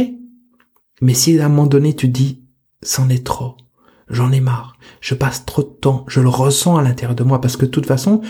Mais 1.00 1.14
si 1.14 1.40
à 1.40 1.46
un 1.46 1.48
moment 1.48 1.66
donné 1.66 1.96
tu 1.96 2.08
dis, 2.08 2.44
c'en 2.82 3.08
est 3.08 3.26
trop, 3.26 3.56
j'en 4.08 4.30
ai 4.32 4.40
marre, 4.40 4.76
je 5.00 5.14
passe 5.14 5.46
trop 5.46 5.62
de 5.62 5.68
temps, 5.68 6.04
je 6.08 6.20
le 6.20 6.28
ressens 6.28 6.76
à 6.76 6.82
l'intérieur 6.82 7.16
de 7.16 7.24
moi, 7.24 7.40
parce 7.40 7.56
que 7.56 7.64
de 7.64 7.70
toute 7.70 7.86
façon, 7.86 8.20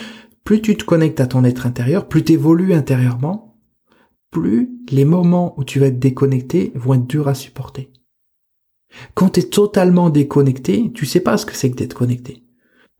plus 0.44 0.62
tu 0.62 0.76
te 0.76 0.84
connectes 0.84 1.20
à 1.20 1.26
ton 1.26 1.42
être 1.42 1.66
intérieur, 1.66 2.06
plus 2.06 2.22
tu 2.22 2.34
évolues 2.34 2.74
intérieurement, 2.74 3.58
plus 4.30 4.70
les 4.88 5.04
moments 5.04 5.58
où 5.58 5.64
tu 5.64 5.80
vas 5.80 5.88
être 5.88 5.98
déconnecté 5.98 6.70
vont 6.76 6.94
être 6.94 7.08
durs 7.08 7.26
à 7.26 7.34
supporter. 7.34 7.90
Quand 9.14 9.30
tu 9.30 9.40
es 9.40 9.42
totalement 9.44 10.10
déconnecté, 10.10 10.92
tu 10.92 11.06
sais 11.06 11.20
pas 11.20 11.38
ce 11.38 11.44
que 11.44 11.56
c'est 11.56 11.72
que 11.72 11.76
d'être 11.76 11.94
connecté. 11.94 12.43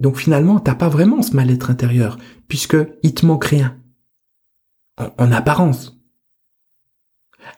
Donc 0.00 0.16
finalement, 0.16 0.60
t'as 0.60 0.74
pas 0.74 0.88
vraiment 0.88 1.22
ce 1.22 1.34
mal-être 1.34 1.70
intérieur, 1.70 2.18
puisque 2.48 2.76
il 3.02 3.14
te 3.14 3.26
manque 3.26 3.46
rien. 3.46 3.80
en 4.96 5.32
apparence. 5.32 5.98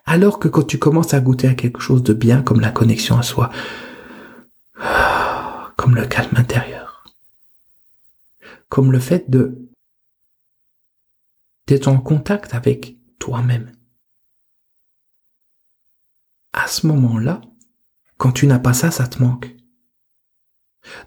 Alors 0.04 0.38
que 0.38 0.48
quand 0.48 0.62
tu 0.62 0.78
commences 0.78 1.14
à 1.14 1.20
goûter 1.20 1.48
à 1.48 1.54
quelque 1.54 1.80
chose 1.80 2.02
de 2.02 2.14
bien 2.14 2.42
comme 2.42 2.60
la 2.60 2.70
connexion 2.70 3.18
à 3.18 3.22
soi, 3.22 3.50
comme 5.76 5.94
le 5.94 6.06
calme 6.06 6.36
intérieur, 6.36 7.04
comme 8.68 8.92
le 8.92 9.00
fait 9.00 9.30
de 9.30 9.68
d'être 11.66 11.88
en 11.88 11.98
contact 11.98 12.54
avec 12.54 12.96
toi-même. 13.18 13.72
À 16.52 16.68
ce 16.68 16.86
moment-là, 16.86 17.40
quand 18.18 18.30
tu 18.30 18.46
n'as 18.46 18.60
pas 18.60 18.72
ça, 18.72 18.90
ça 18.92 19.08
te 19.08 19.20
manque. 19.20 19.55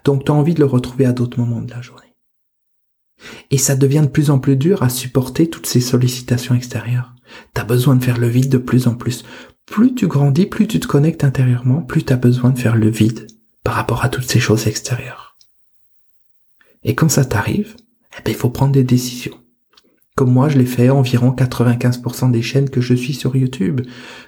Donc 0.04 0.24
tu 0.24 0.32
as 0.32 0.34
envie 0.34 0.54
de 0.54 0.60
le 0.60 0.66
retrouver 0.66 1.06
à 1.06 1.12
d'autres 1.12 1.38
moments 1.38 1.62
de 1.62 1.70
la 1.70 1.82
journée. 1.82 2.14
Et 3.50 3.58
ça 3.58 3.76
devient 3.76 4.02
de 4.02 4.10
plus 4.10 4.30
en 4.30 4.38
plus 4.38 4.56
dur 4.56 4.82
à 4.82 4.88
supporter 4.88 5.48
toutes 5.48 5.66
ces 5.66 5.80
sollicitations 5.80 6.54
extérieures. 6.54 7.14
Tu 7.54 7.60
as 7.60 7.64
besoin 7.64 7.96
de 7.96 8.04
faire 8.04 8.18
le 8.18 8.28
vide 8.28 8.50
de 8.50 8.58
plus 8.58 8.86
en 8.86 8.94
plus. 8.94 9.24
Plus 9.66 9.94
tu 9.94 10.06
grandis, 10.06 10.46
plus 10.46 10.66
tu 10.66 10.80
te 10.80 10.86
connectes 10.86 11.24
intérieurement, 11.24 11.82
plus 11.82 12.04
tu 12.04 12.12
as 12.12 12.16
besoin 12.16 12.50
de 12.50 12.58
faire 12.58 12.76
le 12.76 12.88
vide 12.88 13.26
par 13.62 13.74
rapport 13.74 14.04
à 14.04 14.08
toutes 14.08 14.28
ces 14.28 14.40
choses 14.40 14.66
extérieures. 14.66 15.36
Et 16.82 16.94
quand 16.94 17.10
ça 17.10 17.24
t'arrive, 17.24 17.76
eh 18.18 18.22
ben, 18.24 18.32
il 18.32 18.36
faut 18.36 18.50
prendre 18.50 18.72
des 18.72 18.84
décisions. 18.84 19.36
Comme 20.20 20.34
moi, 20.34 20.50
je 20.50 20.58
l'ai 20.58 20.66
fait 20.66 20.90
environ 20.90 21.30
95% 21.30 22.30
des 22.30 22.42
chaînes 22.42 22.68
que 22.68 22.82
je 22.82 22.92
suis 22.92 23.14
sur 23.14 23.34
YouTube. 23.36 23.80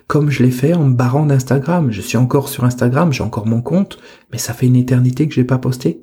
Comme 0.07 0.31
je 0.31 0.43
l'ai 0.43 0.51
fait 0.51 0.73
en 0.73 0.85
me 0.87 0.95
barrant 0.95 1.27
d'Instagram. 1.27 1.91
Je 1.91 2.01
suis 2.01 2.17
encore 2.17 2.49
sur 2.49 2.65
Instagram, 2.65 3.13
j'ai 3.13 3.23
encore 3.23 3.47
mon 3.47 3.61
compte, 3.61 3.99
mais 4.33 4.39
ça 4.39 4.55
fait 4.55 4.69
une 4.69 4.77
éternité 4.77 5.29
que 5.29 5.35
j'ai 5.35 5.45
pas 5.45 5.59
posté. 5.59 6.03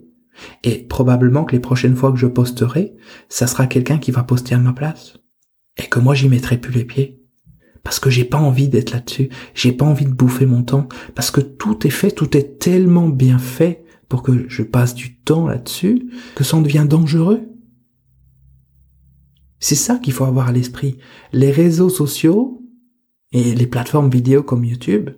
Et 0.63 0.84
probablement 0.84 1.43
que 1.43 1.53
les 1.53 1.60
prochaines 1.60 1.96
fois 1.96 2.12
que 2.12 2.19
je 2.19 2.27
posterai, 2.27 2.93
ça 3.29 3.48
sera 3.48 3.65
quelqu'un 3.65 3.98
qui 3.98 4.12
va 4.12 4.22
poster 4.22 4.53
à 4.53 4.60
ma 4.60 4.74
place. 4.74 5.17
Et 5.75 5.88
que 5.88 5.98
moi 5.98 6.13
j'y 6.13 6.29
mettrai 6.29 6.60
plus 6.60 6.72
les 6.72 6.86
pieds. 6.86 7.24
Parce 7.81 8.00
que 8.00 8.12
j'ai 8.12 8.25
pas 8.25 8.38
envie 8.38 8.69
d'être 8.69 8.91
là-dessus. 8.91 9.29
J'ai 9.55 9.72
pas 9.72 9.86
envie 9.86 10.05
de 10.05 10.13
bouffer 10.13 10.46
mon 10.46 10.62
temps. 10.62 10.88
Parce 11.15 11.31
que 11.31 11.41
tout 11.41 11.88
est 11.88 11.89
fait, 11.89 12.12
tout 12.12 12.38
est 12.38 12.60
tellement 12.60 13.10
bien 13.10 13.39
fait 13.39 13.86
pour 14.08 14.22
que 14.22 14.48
je 14.50 14.62
passe 14.62 14.93
du 14.93 15.15
temps 15.15 15.48
là-dessus 15.48 16.12
que 16.36 16.43
ça 16.43 16.58
en 16.58 16.62
devient 16.62 16.86
dangereux. 16.88 17.49
C'est 19.60 19.75
ça 19.75 19.98
qu'il 19.98 20.13
faut 20.13 20.25
avoir 20.25 20.48
à 20.48 20.51
l'esprit. 20.51 20.98
Les 21.34 21.51
réseaux 21.51 21.89
sociaux 21.89 22.62
et 23.32 23.56
les 23.56 23.68
plateformes 23.68 24.10
vidéo 24.10 24.44
comme 24.44 24.66
YouTube 24.66 25.10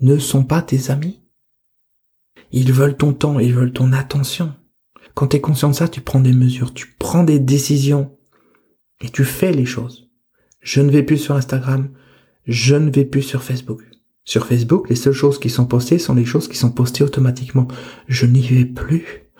ne 0.00 0.18
sont 0.18 0.44
pas 0.44 0.62
tes 0.62 0.90
amis. 0.90 1.20
Ils 2.52 2.72
veulent 2.72 2.96
ton 2.96 3.12
temps, 3.12 3.38
ils 3.38 3.54
veulent 3.54 3.72
ton 3.72 3.92
attention. 3.92 4.54
Quand 5.14 5.28
tu 5.28 5.36
es 5.36 5.40
conscient 5.40 5.70
de 5.70 5.74
ça, 5.74 5.88
tu 5.88 6.00
prends 6.00 6.20
des 6.20 6.32
mesures, 6.32 6.74
tu 6.74 6.94
prends 6.98 7.24
des 7.24 7.38
décisions 7.38 8.16
et 9.00 9.08
tu 9.08 9.24
fais 9.24 9.52
les 9.52 9.66
choses. 9.66 10.10
Je 10.60 10.80
ne 10.80 10.90
vais 10.90 11.02
plus 11.02 11.18
sur 11.18 11.34
Instagram, 11.34 11.90
je 12.46 12.74
ne 12.74 12.90
vais 12.90 13.04
plus 13.04 13.22
sur 13.22 13.42
Facebook. 13.42 13.82
Sur 14.24 14.46
Facebook, 14.46 14.88
les 14.90 14.96
seules 14.96 15.12
choses 15.12 15.40
qui 15.40 15.50
sont 15.50 15.66
postées 15.66 15.98
sont 15.98 16.14
les 16.14 16.24
choses 16.24 16.48
qui 16.48 16.56
sont 16.56 16.70
postées 16.70 17.04
automatiquement. 17.04 17.66
Je 18.06 18.26
n'y 18.26 18.42
vais 18.42 18.66
plus. 18.66 19.30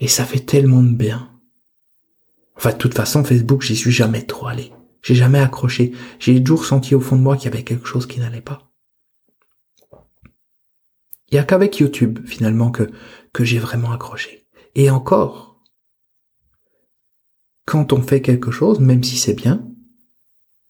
Et 0.00 0.08
ça 0.08 0.24
fait 0.24 0.40
tellement 0.40 0.82
de 0.82 0.94
bien. 0.94 1.30
Enfin, 2.56 2.72
de 2.72 2.78
toute 2.78 2.94
façon, 2.94 3.24
Facebook, 3.24 3.62
j'y 3.62 3.76
suis 3.76 3.90
jamais 3.90 4.22
trop 4.22 4.46
allé. 4.46 4.72
J'ai 5.02 5.14
jamais 5.14 5.40
accroché. 5.40 5.92
J'ai 6.18 6.42
toujours 6.42 6.64
senti 6.64 6.94
au 6.94 7.00
fond 7.00 7.16
de 7.16 7.20
moi 7.20 7.36
qu'il 7.36 7.50
y 7.50 7.54
avait 7.54 7.64
quelque 7.64 7.86
chose 7.86 8.06
qui 8.06 8.20
n'allait 8.20 8.40
pas. 8.40 8.70
Il 11.30 11.36
y 11.36 11.38
a 11.38 11.44
qu'avec 11.44 11.78
YouTube, 11.78 12.20
finalement, 12.26 12.70
que, 12.70 12.90
que 13.32 13.44
j'ai 13.44 13.58
vraiment 13.58 13.92
accroché. 13.92 14.46
Et 14.74 14.90
encore, 14.90 15.62
quand 17.66 17.92
on 17.92 18.02
fait 18.02 18.22
quelque 18.22 18.50
chose, 18.50 18.80
même 18.80 19.02
si 19.02 19.16
c'est 19.16 19.34
bien, 19.34 19.66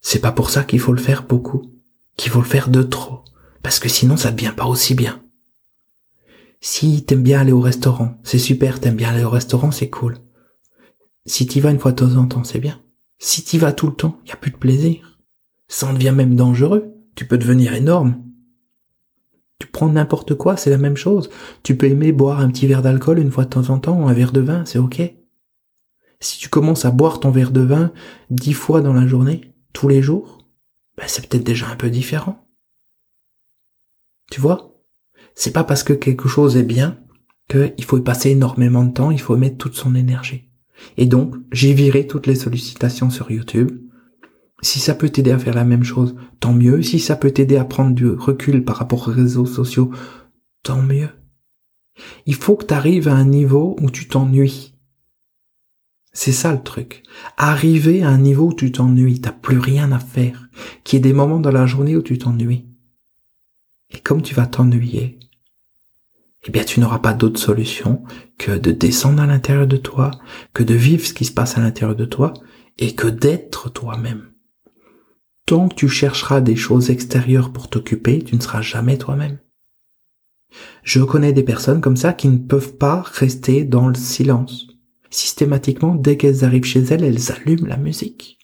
c'est 0.00 0.20
pas 0.20 0.32
pour 0.32 0.50
ça 0.50 0.64
qu'il 0.64 0.80
faut 0.80 0.92
le 0.92 1.00
faire 1.00 1.24
beaucoup, 1.24 1.72
qu'il 2.16 2.30
faut 2.30 2.40
le 2.40 2.46
faire 2.46 2.68
de 2.68 2.82
trop, 2.82 3.24
parce 3.62 3.78
que 3.78 3.88
sinon 3.88 4.16
ça 4.16 4.30
devient 4.30 4.52
pas 4.56 4.66
aussi 4.66 4.94
bien. 4.94 5.22
Si 6.60 7.04
t'aimes 7.04 7.22
bien 7.22 7.40
aller 7.40 7.52
au 7.52 7.60
restaurant, 7.60 8.18
c'est 8.22 8.38
super, 8.38 8.80
t'aimes 8.80 8.96
bien 8.96 9.10
aller 9.10 9.24
au 9.24 9.30
restaurant, 9.30 9.70
c'est 9.70 9.90
cool. 9.90 10.18
Si 11.26 11.47
t'y 11.47 11.61
vas 11.61 11.71
une 11.71 11.78
fois 11.78 11.93
de 11.93 11.97
temps 11.97 12.16
en 12.16 12.26
temps, 12.26 12.45
c'est 12.45 12.59
bien. 12.59 12.81
Si 13.19 13.43
t'y 13.43 13.59
vas 13.59 13.73
tout 13.73 13.87
le 13.87 13.95
temps, 13.95 14.21
y 14.26 14.33
a 14.33 14.37
plus 14.37 14.50
de 14.50 14.57
plaisir. 14.57 15.19
Ça 15.69 15.87
en 15.87 15.95
devient 15.95 16.12
même 16.14 16.37
dangereux. 16.37 16.95
Tu 17.14 17.26
peux 17.26 17.38
devenir 17.38 17.75
énorme. 17.75 18.23
Tu 19.59 19.66
prends 19.69 19.88
n'importe 19.88 20.35
quoi, 20.35 20.57
c'est 20.57 20.71
la 20.71 20.78
même 20.78 20.97
chose. 20.97 21.31
Tu 21.62 21.76
peux 21.76 21.87
aimer 21.87 22.12
boire 22.12 22.40
un 22.40 22.50
petit 22.50 22.66
verre 22.66 22.83
d'alcool 22.83 23.19
une 23.19 23.31
fois 23.31 23.45
de 23.45 23.50
temps 23.50 23.71
en 23.71 23.78
temps, 23.78 24.07
un 24.07 24.12
verre 24.12 24.33
de 24.33 24.40
vin, 24.40 24.64
c'est 24.66 24.78
ok. 24.78 25.00
Si 26.21 26.38
tu 26.38 26.49
commences 26.49 26.85
à 26.85 26.90
boire 26.90 27.21
ton 27.21 27.31
verre 27.31 27.50
de 27.50 27.61
vin 27.61 27.93
dix 28.31 28.52
fois 28.52 28.81
dans 28.81 28.93
la 28.93 29.07
journée, 29.07 29.54
tous 29.73 29.88
les 29.88 30.02
jours, 30.02 30.49
ben 30.97 31.04
c'est 31.07 31.26
peut-être 31.26 31.45
déjà 31.45 31.69
un 31.69 31.76
peu 31.76 31.90
différent. 31.90 32.47
Tu 34.31 34.40
vois? 34.40 34.75
C'est 35.35 35.52
pas 35.52 35.64
parce 35.64 35.83
que 35.83 35.93
quelque 35.93 36.28
chose 36.28 36.57
est 36.57 36.62
bien 36.62 36.99
qu'il 37.49 37.85
faut 37.85 37.99
y 37.99 38.02
passer 38.02 38.31
énormément 38.31 38.85
de 38.85 38.93
temps, 38.93 39.11
il 39.11 39.21
faut 39.21 39.37
mettre 39.37 39.59
toute 39.59 39.75
son 39.75 39.95
énergie. 39.95 40.50
Et 40.96 41.06
donc, 41.06 41.34
j'ai 41.52 41.72
viré 41.72 42.06
toutes 42.06 42.26
les 42.26 42.34
sollicitations 42.34 43.10
sur 43.10 43.30
YouTube. 43.30 43.70
Si 44.62 44.80
ça 44.80 44.94
peut 44.94 45.08
t'aider 45.08 45.32
à 45.32 45.38
faire 45.38 45.54
la 45.54 45.64
même 45.64 45.84
chose, 45.84 46.14
tant 46.40 46.54
mieux. 46.54 46.82
Si 46.82 46.98
ça 46.98 47.16
peut 47.16 47.30
t'aider 47.30 47.56
à 47.56 47.64
prendre 47.64 47.94
du 47.94 48.08
recul 48.08 48.64
par 48.64 48.76
rapport 48.76 49.08
aux 49.08 49.12
réseaux 49.12 49.46
sociaux, 49.46 49.90
tant 50.62 50.82
mieux. 50.82 51.10
Il 52.26 52.34
faut 52.34 52.56
que 52.56 52.66
tu 52.66 52.74
arrives 52.74 53.08
à 53.08 53.14
un 53.14 53.24
niveau 53.24 53.76
où 53.80 53.90
tu 53.90 54.08
t'ennuies. 54.08 54.74
C'est 56.12 56.32
ça 56.32 56.52
le 56.52 56.62
truc. 56.62 57.02
Arriver 57.36 58.04
à 58.04 58.08
un 58.08 58.18
niveau 58.18 58.48
où 58.48 58.54
tu 58.54 58.70
t'ennuies, 58.70 59.20
t'as 59.20 59.32
plus 59.32 59.58
rien 59.58 59.90
à 59.92 59.98
faire. 59.98 60.48
Qu'il 60.84 60.96
y 60.96 60.98
ait 60.98 61.02
des 61.02 61.12
moments 61.12 61.40
dans 61.40 61.50
la 61.50 61.66
journée 61.66 61.96
où 61.96 62.02
tu 62.02 62.18
t'ennuies. 62.18 62.66
Et 63.90 63.98
comme 63.98 64.22
tu 64.22 64.34
vas 64.34 64.46
t'ennuyer, 64.46 65.18
eh 66.46 66.50
bien 66.50 66.64
tu 66.64 66.80
n'auras 66.80 66.98
pas 66.98 67.14
d'autre 67.14 67.40
solution 67.40 68.02
que 68.38 68.52
de 68.52 68.70
descendre 68.70 69.22
à 69.22 69.26
l'intérieur 69.26 69.66
de 69.66 69.76
toi, 69.76 70.10
que 70.52 70.62
de 70.62 70.74
vivre 70.74 71.04
ce 71.04 71.14
qui 71.14 71.24
se 71.24 71.32
passe 71.32 71.56
à 71.56 71.60
l'intérieur 71.60 71.96
de 71.96 72.04
toi, 72.04 72.34
et 72.78 72.94
que 72.94 73.08
d'être 73.08 73.70
toi-même. 73.70 74.30
Tant 75.46 75.68
que 75.68 75.74
tu 75.74 75.88
chercheras 75.88 76.40
des 76.40 76.56
choses 76.56 76.90
extérieures 76.90 77.52
pour 77.52 77.68
t'occuper, 77.68 78.22
tu 78.22 78.34
ne 78.34 78.40
seras 78.40 78.62
jamais 78.62 78.98
toi-même. 78.98 79.38
Je 80.82 81.00
connais 81.02 81.32
des 81.32 81.42
personnes 81.42 81.80
comme 81.80 81.96
ça 81.96 82.12
qui 82.12 82.28
ne 82.28 82.38
peuvent 82.38 82.76
pas 82.76 83.02
rester 83.02 83.64
dans 83.64 83.88
le 83.88 83.94
silence. 83.94 84.68
Systématiquement, 85.10 85.94
dès 85.94 86.16
qu'elles 86.16 86.44
arrivent 86.44 86.64
chez 86.64 86.80
elles, 86.80 87.04
elles 87.04 87.32
allument 87.32 87.66
la 87.66 87.76
musique. 87.76 88.38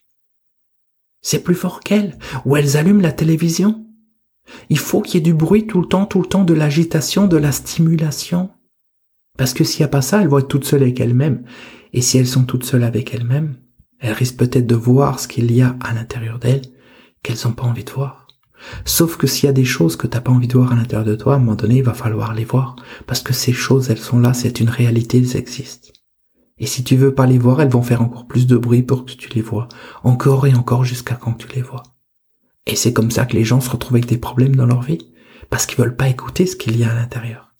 C'est 1.22 1.42
plus 1.42 1.54
fort 1.54 1.80
qu'elles. 1.80 2.18
Ou 2.44 2.56
elles 2.56 2.76
allument 2.76 3.02
la 3.02 3.12
télévision. 3.12 3.86
Il 4.68 4.78
faut 4.78 5.00
qu'il 5.00 5.14
y 5.14 5.18
ait 5.18 5.20
du 5.20 5.34
bruit 5.34 5.66
tout 5.66 5.80
le 5.80 5.86
temps, 5.86 6.06
tout 6.06 6.20
le 6.20 6.28
temps, 6.28 6.44
de 6.44 6.54
l'agitation, 6.54 7.26
de 7.26 7.36
la 7.36 7.52
stimulation. 7.52 8.50
Parce 9.38 9.54
que 9.54 9.64
s'il 9.64 9.80
n'y 9.80 9.86
a 9.86 9.88
pas 9.88 10.02
ça, 10.02 10.20
elles 10.20 10.28
vont 10.28 10.38
être 10.38 10.48
toutes 10.48 10.64
seules 10.64 10.82
avec 10.82 11.00
elles-mêmes. 11.00 11.44
Et 11.92 12.00
si 12.02 12.18
elles 12.18 12.26
sont 12.26 12.44
toutes 12.44 12.64
seules 12.64 12.84
avec 12.84 13.14
elles-mêmes, 13.14 13.56
elles 13.98 14.12
risquent 14.12 14.38
peut-être 14.38 14.66
de 14.66 14.74
voir 14.74 15.20
ce 15.20 15.28
qu'il 15.28 15.50
y 15.52 15.62
a 15.62 15.76
à 15.80 15.92
l'intérieur 15.94 16.38
d'elles 16.38 16.62
qu'elles 17.22 17.38
n'ont 17.44 17.52
pas 17.52 17.64
envie 17.64 17.84
de 17.84 17.90
voir. 17.90 18.26
Sauf 18.84 19.16
que 19.16 19.26
s'il 19.26 19.46
y 19.46 19.50
a 19.50 19.54
des 19.54 19.64
choses 19.64 19.96
que 19.96 20.06
t'as 20.06 20.20
pas 20.20 20.32
envie 20.32 20.48
de 20.48 20.56
voir 20.56 20.72
à 20.72 20.76
l'intérieur 20.76 21.06
de 21.06 21.14
toi, 21.14 21.34
à 21.34 21.36
un 21.36 21.38
moment 21.38 21.54
donné, 21.54 21.76
il 21.76 21.82
va 21.82 21.94
falloir 21.94 22.34
les 22.34 22.44
voir. 22.44 22.76
Parce 23.06 23.22
que 23.22 23.32
ces 23.32 23.52
choses, 23.52 23.90
elles 23.90 23.98
sont 23.98 24.18
là, 24.18 24.34
c'est 24.34 24.60
une 24.60 24.68
réalité, 24.68 25.18
elles 25.18 25.36
existent. 25.36 25.92
Et 26.58 26.66
si 26.66 26.84
tu 26.84 26.96
veux 26.96 27.14
pas 27.14 27.26
les 27.26 27.38
voir, 27.38 27.62
elles 27.62 27.70
vont 27.70 27.82
faire 27.82 28.02
encore 28.02 28.26
plus 28.26 28.46
de 28.46 28.56
bruit 28.56 28.82
pour 28.82 29.06
que 29.06 29.12
tu 29.12 29.30
les 29.30 29.40
vois. 29.40 29.68
Encore 30.04 30.46
et 30.46 30.54
encore 30.54 30.84
jusqu'à 30.84 31.14
quand 31.14 31.32
tu 31.32 31.48
les 31.54 31.62
vois. 31.62 31.82
Et 32.66 32.76
c'est 32.76 32.92
comme 32.92 33.10
ça 33.10 33.26
que 33.26 33.36
les 33.36 33.44
gens 33.44 33.60
se 33.60 33.70
retrouvent 33.70 33.96
avec 33.96 34.06
des 34.06 34.18
problèmes 34.18 34.56
dans 34.56 34.66
leur 34.66 34.82
vie, 34.82 35.10
parce 35.48 35.66
qu'ils 35.66 35.78
veulent 35.78 35.96
pas 35.96 36.08
écouter 36.08 36.46
ce 36.46 36.56
qu'il 36.56 36.76
y 36.78 36.84
a 36.84 36.90
à 36.90 36.94
l'intérieur. 36.94 37.54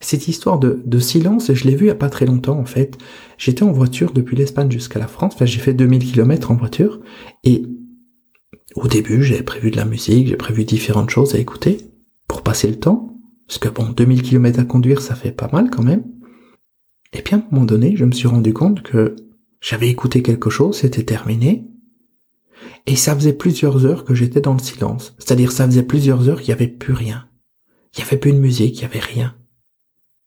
Cette 0.00 0.26
histoire 0.26 0.58
de, 0.58 0.98
silence, 0.98 1.52
je 1.54 1.64
l'ai 1.64 1.76
vu 1.76 1.86
il 1.86 1.88
y 1.88 1.92
a 1.92 1.94
pas 1.94 2.10
très 2.10 2.26
longtemps 2.26 2.58
en 2.58 2.64
fait. 2.64 2.98
J'étais 3.38 3.62
en 3.62 3.70
voiture 3.70 4.12
depuis 4.12 4.36
l'Espagne 4.36 4.70
jusqu'à 4.70 4.98
la 4.98 5.06
France, 5.06 5.34
enfin 5.34 5.46
j'ai 5.46 5.60
fait 5.60 5.74
2000 5.74 6.12
km 6.12 6.50
en 6.50 6.56
voiture, 6.56 7.00
et 7.44 7.64
Au 8.74 8.88
début, 8.88 9.22
j'avais 9.22 9.42
prévu 9.42 9.70
de 9.70 9.76
la 9.76 9.84
musique, 9.84 10.28
j'ai 10.28 10.36
prévu 10.36 10.64
différentes 10.64 11.10
choses 11.10 11.34
à 11.34 11.38
écouter 11.38 11.76
pour 12.26 12.42
passer 12.42 12.68
le 12.68 12.80
temps. 12.80 13.12
Parce 13.46 13.58
que 13.58 13.68
bon, 13.68 13.90
2000 13.90 14.22
km 14.22 14.60
à 14.60 14.64
conduire, 14.64 15.02
ça 15.02 15.14
fait 15.14 15.30
pas 15.30 15.50
mal 15.52 15.70
quand 15.70 15.82
même. 15.82 16.04
Et 17.12 17.20
puis 17.20 17.34
à 17.34 17.38
un 17.38 17.44
moment 17.50 17.66
donné, 17.66 17.96
je 17.96 18.04
me 18.06 18.12
suis 18.12 18.28
rendu 18.28 18.54
compte 18.54 18.82
que 18.82 19.14
j'avais 19.60 19.88
écouté 19.88 20.22
quelque 20.22 20.50
chose, 20.50 20.78
c'était 20.78 21.04
terminé. 21.04 21.66
Et 22.86 22.96
ça 22.96 23.14
faisait 23.14 23.32
plusieurs 23.32 23.86
heures 23.86 24.04
que 24.04 24.14
j'étais 24.14 24.40
dans 24.40 24.54
le 24.54 24.58
silence. 24.58 25.14
C'est-à-dire, 25.18 25.52
ça 25.52 25.66
faisait 25.66 25.82
plusieurs 25.82 26.28
heures 26.28 26.40
qu'il 26.40 26.48
n'y 26.48 26.60
avait 26.60 26.68
plus 26.68 26.94
rien. 26.94 27.28
Il 27.94 28.00
n'y 28.00 28.06
avait 28.06 28.16
plus 28.16 28.32
de 28.32 28.38
musique, 28.38 28.76
il 28.76 28.80
n'y 28.80 28.84
avait 28.84 28.98
rien. 28.98 29.36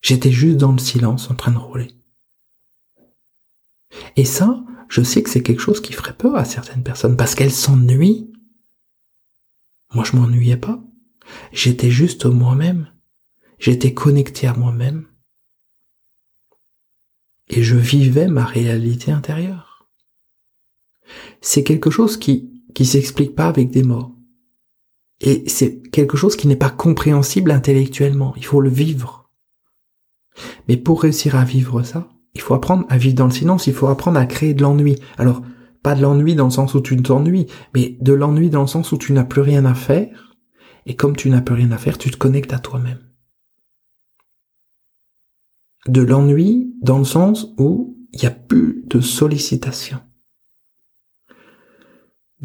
J'étais 0.02 0.32
juste 0.32 0.58
dans 0.58 0.72
le 0.72 0.78
silence 0.78 1.30
en 1.32 1.36
train 1.36 1.52
de 1.52 1.58
rouler. 1.58 1.92
Et 4.16 4.26
ça, 4.26 4.64
je 4.88 5.02
sais 5.02 5.24
que 5.24 5.30
c'est 5.30 5.42
quelque 5.42 5.62
chose 5.62 5.82
qui 5.82 5.94
ferait 5.94 6.16
peur 6.16 6.36
à 6.36 6.46
certaines 6.46 6.84
personnes 6.84 7.18
parce 7.18 7.36
qu'elles 7.36 7.52
s'ennuient. 7.52 8.32
Moi, 9.94 10.04
je 10.04 10.16
m'ennuyais 10.16 10.58
pas. 10.58 10.84
J'étais 11.52 11.90
juste 11.90 12.26
moi-même. 12.26 12.90
J'étais 13.60 13.94
connecté 13.94 14.48
à 14.48 14.54
moi-même. 14.54 15.08
Et 17.48 17.64
je 17.64 17.76
vivais 17.76 18.28
ma 18.28 18.46
réalité 18.46 19.12
intérieure. 19.12 19.75
C'est 21.42 21.64
quelque 21.64 21.90
chose 21.90 22.18
qui, 22.18 22.50
qui 22.74 22.86
s'explique 22.86 23.36
pas 23.36 23.48
avec 23.48 23.72
des 23.72 23.84
mots. 23.84 24.16
Et 25.22 25.44
c'est 25.48 25.82
quelque 25.92 26.18
chose 26.18 26.36
qui 26.36 26.48
n'est 26.48 26.56
pas 26.56 26.70
compréhensible 26.70 27.52
intellectuellement. 27.52 28.34
Il 28.38 28.46
faut 28.46 28.62
le 28.62 28.70
vivre. 28.70 29.30
Mais 30.68 30.78
pour 30.78 31.02
réussir 31.02 31.36
à 31.36 31.46
vivre 31.46 31.84
ça, 31.84 32.10
il 32.34 32.42
faut 32.42 32.54
apprendre 32.54 32.86
à 32.90 32.98
vivre 32.98 33.16
dans 33.16 33.26
le 33.26 33.32
silence, 33.32 33.68
il 33.68 33.74
faut 33.74 33.88
apprendre 33.88 34.20
à 34.20 34.26
créer 34.26 34.54
de 34.54 34.62
l'ennui. 34.62 34.98
Alors, 35.18 35.42
pas 35.82 35.96
de 35.96 36.02
l'ennui 36.02 36.36
dans 36.36 36.46
le 36.46 36.52
sens 36.52 36.74
où 36.74 36.82
tu 36.82 36.98
t'ennuies, 36.98 37.48
mais 37.74 37.98
de 38.02 38.12
l'ennui 38.12 38.50
dans 38.50 38.62
le 38.62 38.68
sens 38.68 38.92
où 38.92 38.98
tu 38.98 39.14
n'as 39.14 39.24
plus 39.24 39.42
rien 39.42 39.66
à 39.66 39.74
faire. 39.74 40.36
Et 40.86 40.96
comme 40.96 41.16
tu 41.16 41.30
n'as 41.30 41.42
plus 41.42 41.56
rien 41.56 41.72
à 41.72 41.78
faire, 41.78 41.98
tu 41.98 42.12
te 42.12 42.18
connectes 42.18 42.54
à 42.54 42.60
toi-même. 42.60 43.00
De 45.88 46.02
l'ennui 46.02 46.74
dans 46.82 46.98
le 46.98 47.06
sens 47.06 47.54
où 47.58 47.98
il 48.12 48.20
n'y 48.20 48.26
a 48.26 48.32
plus 48.32 48.84
de 48.88 49.00
sollicitation. 49.00 50.00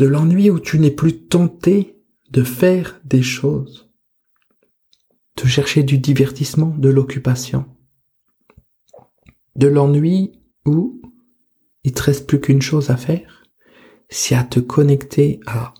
De 0.00 0.06
l'ennui 0.06 0.50
où 0.50 0.58
tu 0.58 0.80
n'es 0.80 0.90
plus 0.90 1.26
tenté 1.26 2.02
de 2.30 2.42
faire 2.42 3.00
des 3.04 3.22
choses, 3.22 3.92
de 5.36 5.46
chercher 5.46 5.82
du 5.82 5.98
divertissement, 5.98 6.74
de 6.76 6.88
l'occupation 6.88 7.66
de 9.60 9.66
l'ennui 9.66 10.32
où 10.64 11.02
il 11.84 11.92
te 11.92 12.02
reste 12.02 12.26
plus 12.26 12.40
qu'une 12.40 12.62
chose 12.62 12.90
à 12.90 12.96
faire, 12.96 13.44
c'est 14.08 14.34
à 14.34 14.42
te 14.42 14.58
connecter 14.58 15.40
à, 15.46 15.74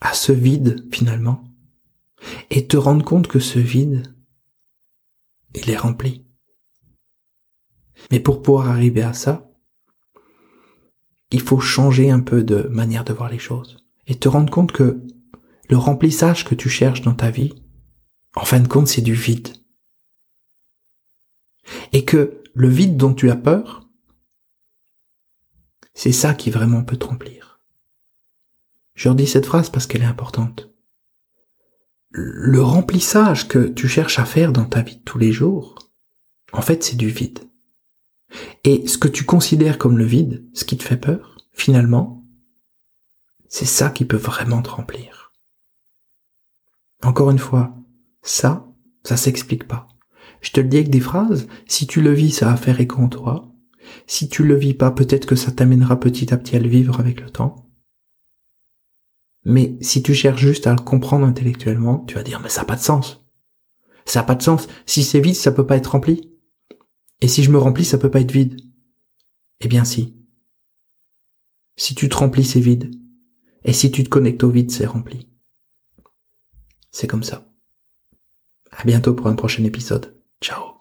à 0.00 0.14
ce 0.14 0.32
vide 0.32 0.86
finalement, 0.92 1.44
et 2.50 2.66
te 2.66 2.76
rendre 2.76 3.04
compte 3.04 3.28
que 3.28 3.38
ce 3.38 3.60
vide, 3.60 4.14
il 5.54 5.70
est 5.70 5.76
rempli. 5.76 6.26
Mais 8.10 8.20
pour 8.20 8.42
pouvoir 8.42 8.68
arriver 8.68 9.02
à 9.02 9.12
ça, 9.12 9.47
il 11.30 11.40
faut 11.40 11.60
changer 11.60 12.10
un 12.10 12.20
peu 12.20 12.42
de 12.42 12.62
manière 12.68 13.04
de 13.04 13.12
voir 13.12 13.30
les 13.30 13.38
choses 13.38 13.84
et 14.06 14.18
te 14.18 14.28
rendre 14.28 14.50
compte 14.50 14.72
que 14.72 15.02
le 15.68 15.76
remplissage 15.76 16.44
que 16.44 16.54
tu 16.54 16.68
cherches 16.68 17.02
dans 17.02 17.14
ta 17.14 17.30
vie, 17.30 17.54
en 18.34 18.44
fin 18.44 18.60
de 18.60 18.68
compte, 18.68 18.88
c'est 18.88 19.02
du 19.02 19.14
vide. 19.14 19.48
Et 21.92 22.04
que 22.04 22.42
le 22.54 22.68
vide 22.68 22.96
dont 22.96 23.12
tu 23.12 23.30
as 23.30 23.36
peur, 23.36 23.86
c'est 25.92 26.12
ça 26.12 26.32
qui 26.32 26.50
vraiment 26.50 26.82
peut 26.82 26.96
te 26.96 27.04
remplir. 27.04 27.60
Je 28.94 29.08
redis 29.08 29.26
cette 29.26 29.46
phrase 29.46 29.68
parce 29.68 29.86
qu'elle 29.86 30.02
est 30.02 30.06
importante. 30.06 30.70
Le 32.10 32.62
remplissage 32.62 33.48
que 33.48 33.68
tu 33.68 33.86
cherches 33.86 34.18
à 34.18 34.24
faire 34.24 34.52
dans 34.52 34.64
ta 34.64 34.82
vie 34.82 35.02
tous 35.02 35.18
les 35.18 35.32
jours, 35.32 35.74
en 36.52 36.62
fait, 36.62 36.82
c'est 36.82 36.96
du 36.96 37.08
vide. 37.08 37.47
Et 38.64 38.86
ce 38.86 38.98
que 38.98 39.08
tu 39.08 39.24
considères 39.24 39.78
comme 39.78 39.98
le 39.98 40.04
vide, 40.04 40.44
ce 40.52 40.64
qui 40.64 40.76
te 40.76 40.82
fait 40.82 40.96
peur, 40.96 41.36
finalement, 41.52 42.24
c'est 43.48 43.64
ça 43.64 43.90
qui 43.90 44.04
peut 44.04 44.16
vraiment 44.16 44.62
te 44.62 44.70
remplir. 44.70 45.32
Encore 47.02 47.30
une 47.30 47.38
fois, 47.38 47.74
ça, 48.22 48.66
ça 49.04 49.16
s'explique 49.16 49.66
pas. 49.66 49.88
Je 50.40 50.50
te 50.50 50.60
le 50.60 50.68
dis 50.68 50.76
avec 50.76 50.90
des 50.90 51.00
phrases. 51.00 51.46
Si 51.66 51.86
tu 51.86 52.00
le 52.00 52.12
vis, 52.12 52.30
ça 52.30 52.46
va 52.46 52.56
faire 52.56 52.80
écho 52.80 53.00
en 53.00 53.08
toi. 53.08 53.48
Si 54.06 54.28
tu 54.28 54.44
le 54.44 54.54
vis 54.54 54.74
pas, 54.74 54.90
peut-être 54.90 55.26
que 55.26 55.36
ça 55.36 55.50
t'amènera 55.50 55.98
petit 55.98 56.32
à 56.32 56.36
petit 56.36 56.56
à 56.56 56.60
le 56.60 56.68
vivre 56.68 57.00
avec 57.00 57.20
le 57.20 57.30
temps. 57.30 57.68
Mais 59.44 59.76
si 59.80 60.02
tu 60.02 60.14
cherches 60.14 60.40
juste 60.40 60.66
à 60.66 60.74
le 60.74 60.80
comprendre 60.80 61.26
intellectuellement, 61.26 62.04
tu 62.06 62.14
vas 62.14 62.22
dire, 62.22 62.40
mais 62.40 62.50
ça 62.50 62.62
n'a 62.62 62.66
pas 62.66 62.76
de 62.76 62.82
sens. 62.82 63.24
Ça 64.04 64.20
n'a 64.20 64.26
pas 64.26 64.34
de 64.34 64.42
sens. 64.42 64.68
Si 64.84 65.04
c'est 65.04 65.20
vide, 65.20 65.36
ça 65.36 65.52
peut 65.52 65.66
pas 65.66 65.76
être 65.76 65.92
rempli. 65.92 66.27
Et 67.20 67.28
si 67.28 67.42
je 67.42 67.50
me 67.50 67.58
remplis, 67.58 67.84
ça 67.84 67.98
peut 67.98 68.10
pas 68.10 68.20
être 68.20 68.32
vide. 68.32 68.60
Eh 69.60 69.68
bien 69.68 69.84
si. 69.84 70.14
Si 71.76 71.94
tu 71.94 72.08
te 72.08 72.16
remplis, 72.16 72.44
c'est 72.44 72.60
vide. 72.60 72.94
Et 73.64 73.72
si 73.72 73.90
tu 73.90 74.04
te 74.04 74.08
connectes 74.08 74.44
au 74.44 74.50
vide, 74.50 74.70
c'est 74.70 74.86
rempli. 74.86 75.28
C'est 76.90 77.06
comme 77.06 77.24
ça. 77.24 77.46
À 78.70 78.84
bientôt 78.84 79.14
pour 79.14 79.26
un 79.26 79.34
prochain 79.34 79.64
épisode. 79.64 80.16
Ciao 80.40 80.77